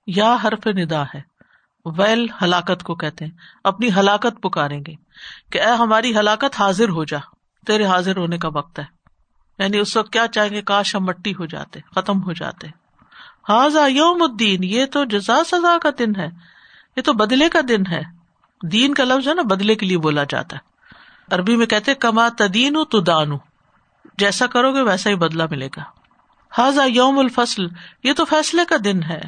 یا 0.07 0.37
حرف 0.43 0.67
ندا 0.67 1.03
ہے۔ 1.03 1.21
ویل 1.85 2.27
ہلاکت 2.41 2.83
کو 2.83 2.95
کہتے 2.95 3.25
ہیں۔ 3.25 3.31
اپنی 3.63 3.87
ہلاکت 3.97 4.41
پکاریں 4.41 4.83
گے 4.87 4.93
کہ 5.51 5.61
اے 5.61 5.71
ہماری 5.71 6.17
ہلاکت 6.17 6.59
حاضر 6.59 6.89
ہو 6.89 7.03
جا۔ 7.03 7.19
تیرے 7.67 7.85
حاضر 7.85 8.17
ہونے 8.17 8.37
کا 8.37 8.47
وقت 8.47 8.79
ہے۔ 8.79 9.02
یعنی 9.59 9.77
اس 9.77 9.97
وقت 9.97 10.13
کیا 10.13 10.27
چاہیں 10.27 10.51
گے؟ 10.51 10.61
کاش 10.61 10.95
ہم 10.95 11.03
مٹی 11.03 11.31
ہو 11.31 11.45
جاتے، 11.45 11.79
ختم 11.95 12.23
ہو 12.23 12.33
جاتے۔ 12.33 12.67
حاضا 13.49 13.87
یوم 13.87 14.21
الدین، 14.21 14.63
یہ 14.63 14.85
تو 14.85 15.05
جزا 15.05 15.43
سزا 15.43 15.77
کا 15.81 15.89
دن 15.99 16.15
ہے، 16.15 16.29
یہ 16.97 17.01
تو 17.01 17.13
بدلے 17.13 17.49
کا 17.49 17.59
دن 17.67 17.83
ہے۔ 17.91 18.01
دین 18.63 18.93
کا 18.93 19.03
لفظ 19.03 19.27
ہے 19.27 19.33
نا، 19.33 19.41
بدلے 19.41 19.75
کے 19.75 19.85
لیے 19.85 19.97
بولا 19.97 20.23
جاتا 20.23 20.57
ہے۔ 20.57 20.73
عربی 21.35 21.55
میں 21.55 21.65
کہتے 21.65 21.93
کما 21.93 22.29
تدین 22.37 22.77
تو 22.91 22.99
دانو 22.99 23.37
جیسا 24.17 24.47
کرو 24.47 24.73
گے 24.73 24.81
ویسا 24.81 25.09
ہی 25.09 25.15
بدلا 25.15 25.45
ملے 25.51 25.67
گا۔ 25.77 25.83
حاضا 26.57 26.83
یوم 26.85 27.19
الفصل، 27.19 27.67
یہ 28.03 28.13
تو 28.13 28.25
فیصلے 28.25 28.65
کا 28.65 28.75
دن 28.83 29.03
ہے۔ 29.03 29.21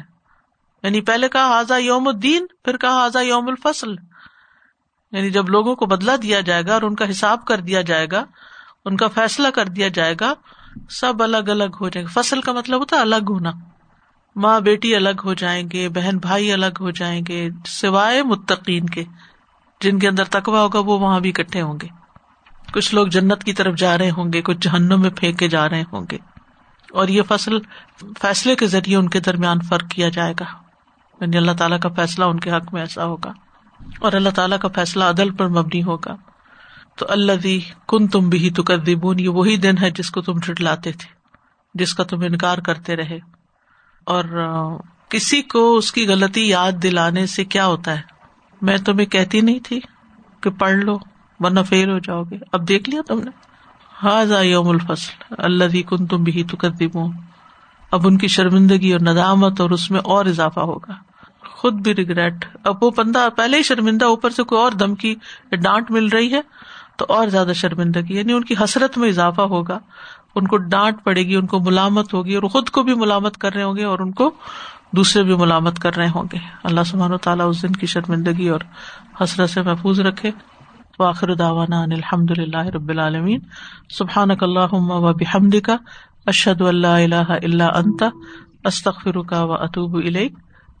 یعنی 0.82 1.00
پہلے 1.00 1.28
کہا 1.28 1.46
حاضا 1.46 1.76
یوم 1.76 2.08
الدین، 2.08 2.46
پھر 2.64 2.76
کہا 2.76 2.98
حاضا 2.98 3.20
یوم 3.20 3.48
الفصل۔ 3.48 3.90
یعنی 5.12 5.30
جب 5.30 5.48
لوگوں 5.48 5.76
کو 5.76 5.86
بدلا 5.86 6.16
دیا 6.22 6.40
جائے 6.40 6.62
گا 6.66 6.74
اور 6.74 6.82
ان 6.82 6.94
کا 6.94 7.10
حساب 7.10 7.44
کر 7.44 7.58
دیا 7.58 7.82
جائے 7.82 8.06
گا 8.12 8.24
ان 8.86 8.96
کا 8.96 9.08
فیصلہ 9.08 9.48
کر 9.48 9.66
دیا 9.66 9.88
جائے 9.88 10.14
گا، 10.20 10.34
سب 10.90 11.22
الگ 11.22 11.36
الگ 11.36 11.76
ہو 11.80 11.88
جائیں 11.88 12.06
گے۔ 12.06 12.22
فصل 12.22 12.40
کا 12.40 12.52
مطلب 12.52 12.80
ہوتا 12.80 12.96
ہے 12.96 13.00
الگ 13.00 13.24
ہونا۔ 13.28 13.50
ماں 14.36 14.60
بیٹی 14.60 14.96
الگ 14.96 15.20
ہو 15.24 15.34
جائیں 15.34 15.68
گے، 15.72 15.88
بہن 15.88 16.18
بھائی 16.18 16.52
الگ 16.52 16.76
ہو 16.80 16.90
جائیں 16.90 17.22
گے، 17.28 17.48
سوائے 17.66 18.22
متقین 18.22 18.86
کے۔ 18.86 19.04
جن 19.80 19.98
کے 19.98 20.08
اندر 20.08 20.24
تقوا 20.24 20.62
ہوگا، 20.62 20.78
وہ 20.78 20.98
وہاں 20.98 21.20
بھی 21.20 21.30
اکٹھے 21.30 21.62
ہوں 21.62 21.74
گے۔ 21.82 21.86
کچھ 22.72 22.94
لوگ 22.94 23.06
جنت 23.06 23.44
کی 23.44 23.52
طرف 23.52 23.74
جا 23.76 23.98
رہے 23.98 24.10
ہوں 24.10 24.32
گے، 24.32 24.42
کچھ 24.42 24.56
جہنم 24.60 25.00
میں 25.00 25.10
پھینکے 25.16 25.48
جا 25.48 25.68
رہے 25.68 25.82
ہوں 25.92 26.06
گے۔ 26.10 26.18
اور 26.92 27.08
یہ 27.08 27.22
فصل 27.28 27.58
فیصلے 28.20 28.56
کے 28.56 28.66
ذریعے 28.66 28.96
ان 28.96 29.08
کے 29.08 29.20
درمیان 29.20 29.60
فرق 29.60 29.90
کیا 29.90 30.08
جائے 30.08 30.34
گا۔ 30.40 30.44
یعنی 31.20 31.36
اللہ 31.36 31.52
تعالیٰ 31.52 31.80
کا 31.80 31.88
فیصلہ 31.88 32.24
ان 32.24 32.40
کے 32.40 32.50
حق 32.50 32.72
میں 32.72 32.82
ایسا 32.82 33.04
ہوگا۔ 33.04 33.32
اور 34.00 34.12
اللہ 34.12 34.28
تعالیٰ 34.28 34.58
کا 34.58 34.68
فیصلہ 34.68 35.04
عدل 35.04 35.30
پر 35.30 35.48
مبنی 35.48 35.82
ہوگا۔ 35.82 36.16
تو 36.96 37.06
اللہ 37.08 37.32
دی 37.32 37.60
کن 37.88 38.06
تم 38.06 38.28
بھی 38.28 38.50
تو 38.50 38.62
کر 38.62 38.78
یہ 39.18 39.28
وہی 39.28 39.56
دن 39.56 39.74
ہے 39.82 39.90
جس 39.90 40.10
کو 40.10 40.20
تم 40.20 40.32
جٹلاتے 40.38 40.92
تھے، 40.92 41.12
جس 41.74 41.94
کا 41.94 42.04
تم 42.04 42.20
انکار 42.20 42.58
کرتے 42.58 42.96
رہے۔ 42.96 43.18
اور 44.04 44.24
کسی 45.08 45.42
کو 45.42 45.76
اس 45.76 45.92
کی 45.92 46.08
غلطی 46.08 46.48
یاد 46.48 46.72
دلانے 46.82 47.26
سے 47.26 47.44
کیا 47.44 47.66
ہوتا 47.66 47.96
ہے؟ 47.96 48.00
میں 48.62 48.76
تمہیں 48.76 49.06
کہتی 49.06 49.40
نہیں 49.40 49.58
تھی 49.64 49.80
کہ 50.40 50.50
پڑھ 50.50 50.74
لو، 50.74 50.98
ورنہ 51.40 51.60
فیل 51.68 51.90
ہو 51.90 51.98
جاؤ 51.98 52.22
گے۔ 52.22 52.36
اب 52.52 52.68
دیکھ 52.68 52.90
لیا 52.90 53.00
تم 53.06 53.20
نے۔ 53.20 53.30
ہاں 54.02 54.44
یوم 54.44 54.68
الفصل 54.68 55.34
اللہ 55.38 55.82
کن 55.88 56.06
تم 56.06 56.16
بھی 56.16 56.44
تو 56.44 56.56
کر 56.56 56.70
اب 57.90 58.06
ان 58.06 58.18
کی 58.18 58.28
شرمندگی 58.28 58.92
اور 58.92 59.00
ندامت 59.00 59.60
اور 59.60 59.70
اس 59.70 59.90
میں 59.90 60.00
اور 60.04 60.26
اضافہ 60.26 60.60
ہوگا۔ 60.60 60.92
خود 61.46 61.72
بھی 61.72 61.94
ریگریٹ۔ 61.94 62.34
اب 62.64 62.82
وہ 62.82 62.90
بندہ، 62.96 63.28
پہلے 63.36 63.56
ہی 63.56 63.62
شرمندہ، 63.62 64.04
اوپر 64.04 64.30
سے 64.30 64.42
کوئی 64.42 64.60
اور 64.60 64.72
دھمکی، 64.72 65.14
ڈانٹ 65.50 65.90
مل 65.90 66.08
رہی 66.08 66.34
ہے۔ 66.34 66.40
تو 66.96 67.06
اور 67.08 67.28
زیادہ 67.28 67.52
شرمندگی 67.52 68.16
یعنی 68.16 68.32
ان 68.32 68.44
کی 68.44 68.54
حسرت 68.64 68.98
میں 68.98 69.08
اضافہ 69.08 69.40
ہوگا، 69.40 69.78
ان 70.34 70.46
کو 70.46 70.56
ڈانٹ 70.56 71.04
پڑے 71.04 71.22
گی، 71.22 71.36
ان 71.36 71.46
کو 71.46 71.60
ملامت 71.60 72.14
ہوگی، 72.14 72.34
اور 72.34 72.42
خود 72.42 72.70
کو 72.70 72.82
بھی 72.82 72.94
ملامت 72.94 73.36
کر 73.36 73.54
رہے 73.54 73.62
ہوں 73.62 73.76
گے 73.76 73.84
اور 73.84 73.98
ان 73.98 74.12
کو 74.12 74.30
دوسرے 74.96 75.22
بھی 75.22 75.34
ملامت 75.34 75.78
کر 75.78 75.96
رہے 75.96 76.08
ہوں 76.08 76.24
گے۔ 76.32 76.38
اللہ 76.64 76.80
سبحان 76.86 77.12
و 77.12 77.16
تعالیٰ 77.16 77.48
اس 77.48 77.62
دن 77.62 77.72
کی 77.72 77.86
شرمندگی 77.86 78.48
اور 78.48 78.60
حسرت 79.20 79.50
سے 79.50 79.62
محفوظ 79.62 80.00
رکھے۔ 80.00 80.30
واخر 80.98 81.34
داوانا 81.34 81.82
الحمد 81.82 82.30
اللہ 82.38 82.66
رب 82.66 82.88
العالمین۔ 82.88 83.40
سبحان 83.90 84.30
اللہ 84.30 84.74
و 84.74 85.12
بحمد 85.12 85.60
کا 85.64 85.76
اشد 86.26 86.60
اللہ 86.60 86.86
اللہ 86.86 87.30
اللہ 87.30 87.62
انتا 87.62 88.06
استخر 88.64 89.22
کا 89.22 89.44
و 89.44 89.52
اطوب 89.52 89.96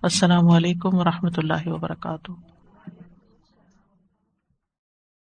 السلام 0.02 0.50
علیکم 0.50 0.94
و 0.94 1.04
رحمۃ 1.04 1.36
اللہ 1.36 1.68
وبرکاتہ۔ 1.68 2.45